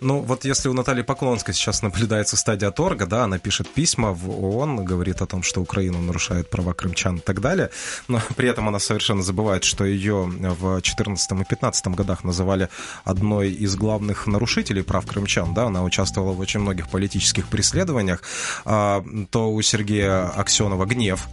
Ну, 0.00 0.20
вот 0.20 0.44
если 0.44 0.68
у 0.68 0.72
Натальи 0.72 1.02
Поклонской 1.02 1.54
сейчас 1.54 1.82
наблюдается 1.82 2.36
стадия 2.36 2.70
торга, 2.70 3.06
да, 3.06 3.24
она 3.24 3.38
пишет 3.38 3.68
письма 3.68 4.12
в 4.12 4.30
ООН, 4.30 4.84
говорит 4.84 5.22
о 5.22 5.26
том, 5.26 5.42
что 5.42 5.60
Украина 5.60 5.98
нарушает 5.98 6.48
права 6.50 6.72
крымчан 6.72 7.16
и 7.16 7.20
так 7.20 7.40
далее, 7.40 7.70
но 8.06 8.20
при 8.36 8.48
этом 8.48 8.68
она 8.68 8.78
совершенно 8.78 9.22
забывает, 9.22 9.64
что 9.64 9.84
ее 9.84 10.24
в 10.24 10.80
2014 10.80 11.32
и 11.32 11.34
2015 11.34 11.86
годах 11.88 12.24
называли 12.24 12.68
одной 13.04 13.50
из 13.50 13.74
главных 13.76 14.26
нарушителей 14.26 14.82
прав 14.82 15.06
крымчан, 15.06 15.54
да, 15.54 15.66
она 15.66 15.82
участвовала 15.82 16.32
в 16.32 16.40
очень 16.40 16.60
многих 16.60 16.88
политических 16.88 17.48
преследованиях, 17.48 18.22
а, 18.64 19.04
то 19.30 19.50
у 19.52 19.60
Сергея 19.62 20.28
Аксенова 20.28 20.84
гнев, 20.86 21.28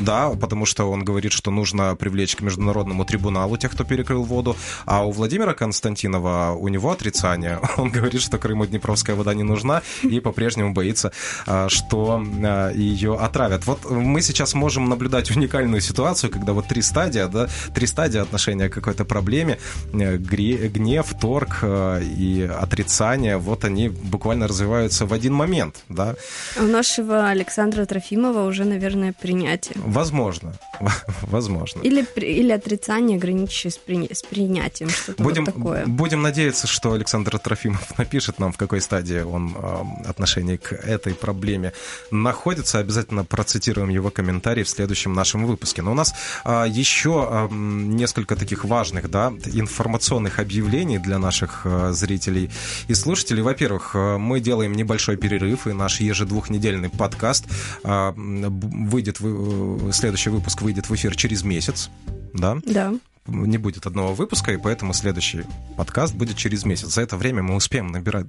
да, 0.00 0.30
потому 0.30 0.66
что 0.66 0.90
он 0.90 1.04
говорит, 1.04 1.32
что 1.32 1.50
нужно 1.50 1.94
привлечь 1.94 2.36
к 2.36 2.40
международному 2.40 3.04
трибуналу 3.04 3.56
тех, 3.56 3.72
кто 3.72 3.84
перекрыл 3.84 4.24
воду, 4.24 4.56
а 4.86 5.04
у 5.04 5.10
Владимира 5.10 5.54
Константинова 5.54 6.56
у 6.58 6.68
него 6.68 6.90
отрицание. 6.90 7.60
Он 7.76 7.90
говорит, 7.90 8.22
что 8.22 8.38
Крыму 8.38 8.66
Днепровская 8.66 9.16
вода 9.16 9.34
не 9.34 9.42
нужна 9.42 9.82
и 10.02 10.20
по-прежнему 10.20 10.72
боится, 10.72 11.12
а, 11.46 11.68
что 11.68 12.22
а, 12.42 12.72
ее 12.72 13.16
отравят. 13.16 13.66
Вот 13.66 13.90
мы 13.90 14.22
сейчас 14.22 14.54
можем 14.54 14.88
наблюдать 14.88 15.30
уникальную 15.30 15.80
ситуацию, 15.80 16.30
когда 16.30 16.52
вот 16.52 16.66
три 16.66 16.82
стадия, 16.82 17.26
да, 17.26 17.48
три 17.74 17.86
стадии 17.86 18.18
отношения 18.18 18.68
к 18.68 18.74
какой-то 18.74 19.04
проблеме, 19.04 19.58
э, 19.92 20.16
гнев, 20.16 21.14
торг 21.20 21.58
э, 21.62 22.02
и 22.02 22.42
отрицание, 22.42 23.36
вот 23.36 23.64
они 23.64 23.88
буквально 23.88 24.48
развиваются 24.48 25.06
в 25.06 25.12
один 25.12 25.34
момент, 25.34 25.76
да. 25.88 26.14
А 26.56 26.62
у 26.62 26.66
нашего 26.66 27.28
Александра 27.28 27.84
Трофимова 27.84 28.46
уже, 28.46 28.64
наверное, 28.64 29.12
принятие. 29.60 29.92
Возможно, 29.92 30.52
возможно. 31.22 31.80
Или, 31.82 32.04
или 32.16 32.50
отрицание, 32.52 33.18
граничащее 33.18 33.70
с, 33.70 33.78
при- 33.78 34.12
с 34.12 34.22
принятием, 34.22 34.88
что-то 34.90 35.22
Будем, 35.22 35.44
вот 35.44 35.54
такое. 35.54 35.86
будем 35.86 36.22
надеяться, 36.22 36.66
что 36.66 36.92
Александр 36.92 37.38
Трофимов 37.38 37.86
напишет 37.98 38.38
нам, 38.38 38.52
в 38.52 38.56
какой 38.56 38.80
стадии 38.80 39.20
он 39.20 39.54
э, 39.56 40.08
отношение 40.08 40.58
к 40.58 40.72
этой 40.72 41.14
проблеме 41.14 41.72
находится. 42.10 42.78
Обязательно 42.78 43.24
процитируем 43.24 43.88
его 43.90 44.10
комментарий 44.10 44.62
в 44.62 44.68
следующем 44.68 45.12
нашем 45.12 45.46
выпуске. 45.46 45.82
Но 45.82 45.92
у 45.92 45.94
нас 45.94 46.14
э, 46.44 46.64
еще 46.68 47.28
э, 47.30 47.48
несколько 47.54 48.36
таких 48.36 48.64
важных 48.64 49.10
да, 49.10 49.32
информационных 49.52 50.38
объявлений 50.38 50.98
для 50.98 51.18
наших 51.18 51.62
э, 51.64 51.90
зрителей 51.92 52.50
и 52.88 52.94
слушателей. 52.94 53.42
Во-первых, 53.42 53.92
э, 53.94 54.16
мы 54.18 54.40
делаем 54.40 54.72
небольшой 54.72 55.16
перерыв, 55.16 55.66
и 55.66 55.72
наш 55.72 56.00
ежедвухнедельный 56.00 56.88
подкаст 56.90 57.44
э, 57.84 58.12
выйдет, 58.16 59.20
в- 59.20 59.88
э, 59.88 59.92
следующий 59.92 60.30
выпуск 60.30 60.62
выйдет 60.62 60.69
в 60.78 60.94
эфир 60.94 61.16
через 61.16 61.42
месяц. 61.42 61.90
Да? 62.32 62.58
Да. 62.64 62.94
не 63.26 63.58
будет 63.58 63.86
одного 63.86 64.14
выпуска, 64.14 64.52
и 64.52 64.56
поэтому 64.56 64.92
следующий 64.92 65.42
подкаст 65.76 66.14
будет 66.14 66.36
через 66.36 66.64
месяц. 66.64 66.94
За 66.94 67.02
это 67.02 67.16
время 67.16 67.42
мы 67.42 67.54
успеем 67.54 67.88
набирать, 67.88 68.26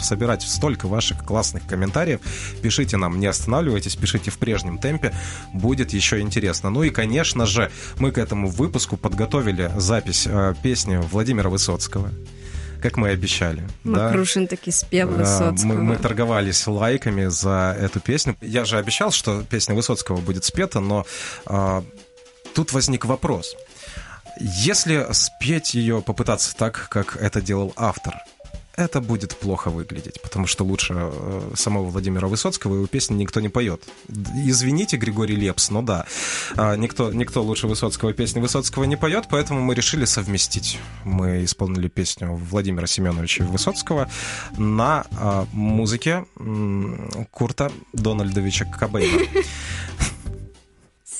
собирать 0.00 0.42
столько 0.42 0.86
ваших 0.88 1.24
классных 1.24 1.66
комментариев. 1.66 2.20
Пишите 2.62 2.96
нам, 2.96 3.20
не 3.20 3.26
останавливайтесь, 3.26 3.96
пишите 3.96 4.30
в 4.30 4.38
прежнем 4.38 4.78
темпе, 4.78 5.12
будет 5.52 5.92
еще 5.92 6.20
интересно. 6.20 6.70
Ну 6.70 6.82
и, 6.82 6.90
конечно 6.90 7.46
же, 7.46 7.70
мы 7.98 8.12
к 8.12 8.18
этому 8.18 8.48
выпуску 8.48 8.96
подготовили 8.96 9.70
запись 9.76 10.26
э, 10.26 10.54
песни 10.62 10.96
Владимира 10.96 11.50
Высоцкого, 11.50 12.10
как 12.84 12.98
мы 12.98 13.08
и 13.08 13.12
обещали. 13.12 13.62
да. 13.82 14.08
Макрушин 14.08 14.46
таки 14.46 14.70
спел 14.70 15.08
Высоцкого. 15.08 15.72
Мы, 15.72 15.82
мы 15.82 15.96
торговались 15.96 16.66
лайками 16.66 17.28
за 17.28 17.74
эту 17.80 17.98
песню. 17.98 18.36
Я 18.42 18.66
же 18.66 18.76
обещал, 18.76 19.10
что 19.10 19.42
песня 19.42 19.74
Высоцкого 19.74 20.18
будет 20.18 20.44
спета, 20.44 20.80
но 20.80 21.06
а, 21.46 21.82
тут 22.54 22.74
возник 22.74 23.06
вопрос. 23.06 23.56
Если 24.38 25.06
спеть 25.12 25.72
ее, 25.72 26.02
попытаться 26.02 26.54
так, 26.54 26.90
как 26.90 27.16
это 27.16 27.40
делал 27.40 27.72
автор, 27.76 28.16
это 28.76 29.00
будет 29.00 29.36
плохо 29.36 29.70
выглядеть, 29.70 30.20
потому 30.20 30.46
что 30.46 30.64
лучше 30.64 30.94
э, 30.96 31.52
самого 31.54 31.86
Владимира 31.86 32.28
Высоцкого 32.28 32.74
его 32.74 32.86
песни 32.86 33.14
никто 33.14 33.40
не 33.40 33.48
поет. 33.48 33.82
Извините, 34.46 34.96
Григорий 34.96 35.36
Лепс, 35.36 35.70
но 35.70 35.82
да, 35.82 36.06
а, 36.56 36.76
никто, 36.76 37.12
никто 37.12 37.42
лучше 37.42 37.66
Высоцкого 37.66 38.12
песни 38.12 38.40
Высоцкого 38.40 38.84
не 38.84 38.96
поет, 38.96 39.26
поэтому 39.30 39.60
мы 39.60 39.74
решили 39.74 40.04
совместить. 40.04 40.78
Мы 41.04 41.44
исполнили 41.44 41.88
песню 41.88 42.34
Владимира 42.34 42.86
Семеновича 42.86 43.44
Высоцкого 43.44 44.10
на 44.56 45.06
а, 45.12 45.46
музыке 45.52 46.24
Курта 47.30 47.70
Дональдовича 47.92 48.64
Кобейна. 48.64 49.26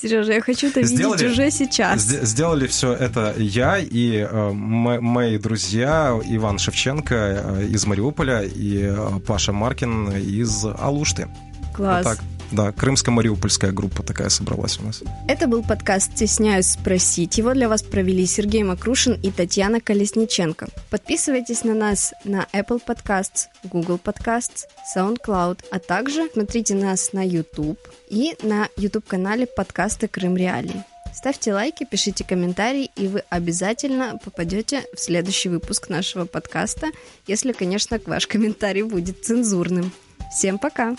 Сережа, 0.09 0.33
я 0.35 0.41
хочу 0.43 0.67
это 0.69 0.83
Сделали? 0.83 1.19
видеть 1.23 1.33
уже 1.33 1.51
сейчас. 1.51 2.03
Сде- 2.03 2.25
Сделали 2.27 2.67
все 2.67 2.93
это 2.93 3.35
я 3.39 3.79
и 3.79 4.19
э, 4.19 4.51
мо- 4.53 5.01
мои 5.01 5.39
друзья 5.39 6.19
Иван 6.27 6.59
Шевченко 6.59 7.15
э, 7.15 7.67
из 7.71 7.87
Мариуполя 7.87 8.43
и 8.43 8.83
э, 8.85 9.21
Паша 9.27 9.53
Маркин 9.53 10.11
из 10.17 10.65
Алушты. 10.65 11.29
Класс. 11.75 12.05
Вот 12.05 12.17
так. 12.17 12.25
Да, 12.53 12.73
крымско-мариупольская 12.73 13.73
группа 13.73 14.03
такая 14.03 14.29
собралась 14.29 14.79
у 14.79 14.85
нас. 14.85 15.03
Это 15.29 15.47
был 15.47 15.63
подкаст 15.63 16.13
«Стесняюсь 16.13 16.71
спросить». 16.71 17.39
Его 17.39 17.53
для 17.53 17.69
вас 17.69 17.83
провели 17.83 18.27
Сергей 18.27 18.63
Макрушин 18.63 19.19
и 19.23 19.31
Татьяна 19.31 19.81
Колесниченко. 19.81 20.69
Подписывайтесь 20.91 21.65
на 21.65 21.75
нас 21.75 22.13
на 22.25 22.47
Apple 22.53 22.81
Podcasts, 22.87 23.47
Google 23.65 23.99
Podcasts, 24.03 24.65
SoundCloud, 24.97 25.65
а 25.71 25.79
также 25.79 26.29
смотрите 26.33 26.75
нас 26.75 27.13
на 27.13 27.27
YouTube 27.27 27.79
и 28.09 28.37
на 28.43 28.69
YouTube-канале 28.77 29.47
подкаста 29.47 30.09
«Крым 30.09 30.37
Реалии». 30.37 30.85
Ставьте 31.15 31.55
лайки, 31.55 31.87
пишите 31.89 32.25
комментарии, 32.25 32.91
и 32.97 33.07
вы 33.07 33.23
обязательно 33.31 34.19
попадете 34.25 34.85
в 34.95 35.01
следующий 35.01 35.49
выпуск 35.49 35.89
нашего 35.89 36.25
подкаста, 36.25 36.89
если, 37.29 37.53
конечно, 37.53 38.01
ваш 38.07 38.27
комментарий 38.27 38.83
будет 38.83 39.25
цензурным. 39.25 39.93
Всем 40.33 40.59
пока! 40.59 40.97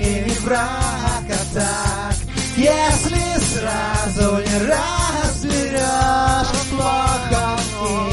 И 0.00 0.24
не 0.26 0.38
враг, 0.40 1.26
а 1.28 1.54
так, 1.54 2.16
если 2.56 3.20
сразу 3.54 4.38
не 4.38 4.56
разберешь, 4.66 6.20
плохо 6.70 7.58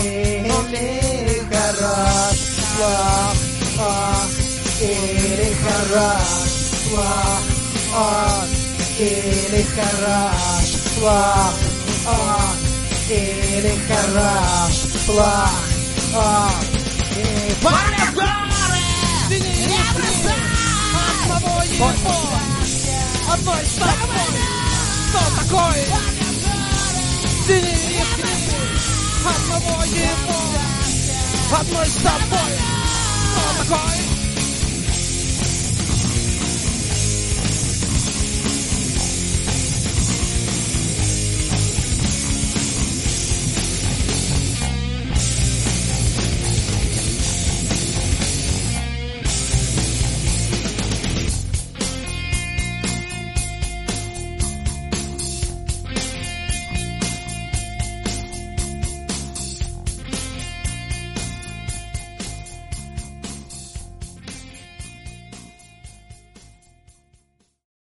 или 0.01 1.41
хорош, 1.51 2.37
плохо 2.75 3.91
или 4.79 5.49
хорош, 5.63 6.47
плохо 6.89 8.17
или 8.99 9.63
хорош, 9.75 10.67
плохо 10.99 11.53
или 13.09 13.73
хорош, 13.87 14.75
плохо 15.05 16.51
и 17.15 17.63
Парня 17.63 18.11
в 18.11 18.36
Одного 21.79 21.93
его! 21.93 23.33
Одной 23.33 23.63
с 23.63 23.75
тобой! 23.75 24.41
Кто 25.09 25.19
такой? 25.41 25.75
Синий 27.45 28.01
Одного 29.23 29.83
его! 29.83 30.39
Одной 31.55 31.85
с 31.85 31.95
тобой! 31.97 32.53
Кто 33.31 33.75
такой? 33.75 34.06